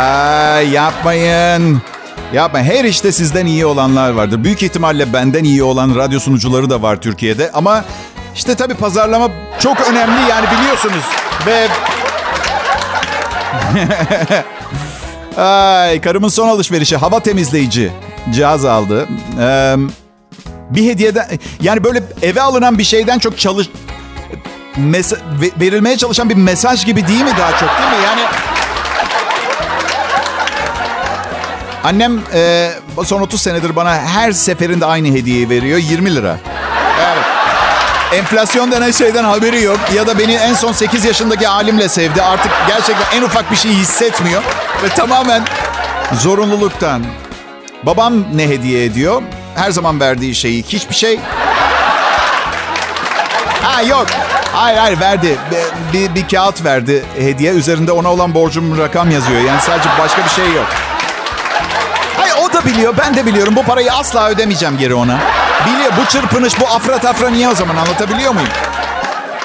Ay 0.00 0.68
yapmayın. 0.70 1.82
Yapmayın. 2.32 2.64
Her 2.66 2.84
işte 2.84 3.12
sizden 3.12 3.46
iyi 3.46 3.66
olanlar 3.66 4.10
vardır. 4.10 4.44
Büyük 4.44 4.62
ihtimalle 4.62 5.12
benden 5.12 5.44
iyi 5.44 5.62
olan 5.62 5.94
radyo 5.96 6.20
sunucuları 6.20 6.70
da 6.70 6.82
var 6.82 6.96
Türkiye'de. 6.96 7.50
Ama 7.54 7.84
işte 8.34 8.54
tabii 8.54 8.74
pazarlama 8.74 9.28
çok 9.58 9.80
önemli 9.80 10.30
yani 10.30 10.46
biliyorsunuz. 10.58 11.02
Ve 11.46 11.66
Ay, 15.42 16.00
karımın 16.00 16.28
son 16.28 16.48
alışverişi 16.48 16.96
hava 16.96 17.20
temizleyici 17.20 17.92
cihaz 18.32 18.64
aldı. 18.64 19.08
Ee, 19.40 19.74
bir 20.70 20.86
hediyeden 20.90 21.26
yani 21.60 21.84
böyle 21.84 22.02
eve 22.22 22.42
alınan 22.42 22.78
bir 22.78 22.84
şeyden 22.84 23.18
çok 23.18 23.38
çalış 23.38 23.68
ve- 24.78 25.50
verilmeye 25.60 25.96
çalışan 25.96 26.30
bir 26.30 26.34
mesaj 26.34 26.86
gibi 26.86 27.08
değil 27.08 27.24
mi 27.24 27.30
daha 27.38 27.50
çok 27.50 27.68
değil 27.68 27.90
mi? 27.90 28.04
Yani 28.06 28.20
annem 31.84 32.20
e, 32.34 32.70
son 33.04 33.20
30 33.20 33.42
senedir 33.42 33.76
bana 33.76 33.94
her 33.94 34.32
seferinde 34.32 34.86
aynı 34.86 35.08
hediyeyi 35.08 35.50
veriyor 35.50 35.78
20 35.78 36.14
lira. 36.14 36.36
Evet. 37.00 37.24
Enflasyon 38.12 38.72
denen 38.72 38.90
şeyden 38.90 39.24
haberi 39.24 39.62
yok. 39.62 39.78
Ya 39.94 40.06
da 40.06 40.18
beni 40.18 40.32
en 40.32 40.54
son 40.54 40.72
8 40.72 41.04
yaşındaki 41.04 41.46
halimle 41.46 41.88
sevdi. 41.88 42.22
Artık 42.22 42.52
gerçekten 42.68 43.18
en 43.18 43.22
ufak 43.22 43.50
bir 43.50 43.56
şey 43.56 43.70
hissetmiyor. 43.70 44.42
Ve 44.82 44.88
tamamen 44.88 45.42
zorunluluktan. 46.12 47.02
Babam 47.82 48.14
ne 48.34 48.48
hediye 48.48 48.84
ediyor? 48.84 49.22
Her 49.54 49.70
zaman 49.70 50.00
verdiği 50.00 50.34
şeyi. 50.34 50.62
Hiçbir 50.62 50.94
şey... 50.94 51.20
Ha 53.62 53.82
yok. 53.82 54.06
Hayır 54.52 54.78
hayır 54.78 55.00
verdi. 55.00 55.36
Bir, 55.50 55.98
bir, 55.98 56.14
bir 56.14 56.28
kağıt 56.28 56.64
verdi 56.64 57.04
hediye. 57.18 57.52
Üzerinde 57.52 57.92
ona 57.92 58.12
olan 58.12 58.34
borcum 58.34 58.78
rakam 58.78 59.10
yazıyor. 59.10 59.40
Yani 59.40 59.60
sadece 59.60 59.88
başka 59.98 60.24
bir 60.24 60.30
şey 60.30 60.52
yok. 60.52 60.66
Da 62.60 62.64
biliyor, 62.66 62.94
ben 62.98 63.16
de 63.16 63.26
biliyorum. 63.26 63.56
Bu 63.56 63.62
parayı 63.62 63.92
asla 63.92 64.28
ödemeyeceğim 64.28 64.78
geri 64.78 64.94
ona. 64.94 65.18
Biliyor 65.66 65.92
bu 66.00 66.10
çırpınış, 66.10 66.60
bu 66.60 66.66
afra 66.66 66.98
tafra 66.98 67.30
niye 67.30 67.48
o 67.48 67.54
zaman 67.54 67.76
anlatabiliyor 67.76 68.32
muyum? 68.32 68.48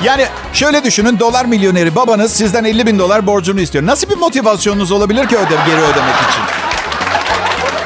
Yani 0.04 0.26
şöyle 0.54 0.84
düşünün 0.84 1.20
dolar 1.20 1.46
milyoneri 1.46 1.96
babanız 1.96 2.34
sizden 2.34 2.64
50 2.64 2.88
bin 2.88 3.00
dolar 3.00 3.28
borcunu 3.28 3.62
istiyor. 3.62 3.86
Nasıl 3.86 4.10
bir 4.10 4.18
motivasyonunuz 4.18 4.92
olabilir 4.92 5.28
ki 5.28 5.38
öde, 5.38 5.56
geri 5.66 5.82
ödemek 5.82 6.16
için? 6.30 6.42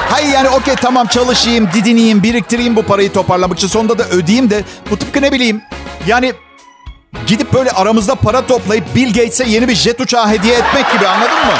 Hayır 0.10 0.30
yani 0.30 0.50
okey 0.50 0.76
tamam 0.76 1.08
çalışayım, 1.08 1.70
didineyim, 1.74 2.24
biriktireyim 2.24 2.76
bu 2.76 2.84
parayı 2.84 3.14
toparlamak 3.14 3.58
için. 3.58 3.68
Sonunda 3.68 3.98
da 3.98 4.04
ödeyeyim 4.04 4.50
de 4.50 4.64
bu 4.92 4.98
tıpkı 4.98 5.22
ne 5.22 5.32
bileyim. 5.32 5.62
Yani 6.08 6.34
gidip 7.28 7.54
böyle 7.54 7.72
aramızda 7.72 8.16
para 8.16 8.46
toplayıp 8.48 8.96
Bill 8.96 9.08
Gates'e 9.08 9.44
yeni 9.44 9.68
bir 9.68 9.76
jet 9.76 10.02
uçağı 10.02 10.30
hediye 10.30 10.54
etmek 10.54 10.92
gibi 10.92 11.08
anladın 11.08 11.38
mı? 11.38 11.54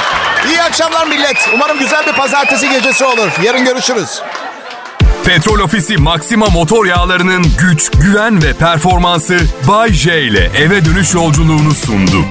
İyi 0.48 0.62
akşamlar 0.62 1.06
millet. 1.06 1.48
Umarım 1.54 1.78
güzel 1.78 2.06
bir 2.06 2.12
pazartesi 2.12 2.68
gecesi 2.68 3.04
olur. 3.04 3.28
Yarın 3.42 3.64
görüşürüz. 3.64 4.22
Petrol 5.24 5.58
Ofisi 5.58 5.96
Maxima 5.96 6.46
motor 6.46 6.86
yağlarının 6.86 7.44
güç, 7.58 7.90
güven 7.90 8.42
ve 8.42 8.52
performansı 8.52 9.38
Bay 9.68 9.92
J 9.92 10.22
ile 10.22 10.50
eve 10.58 10.84
dönüş 10.84 11.14
yolculuğunu 11.14 11.74
sundu. 11.74 12.24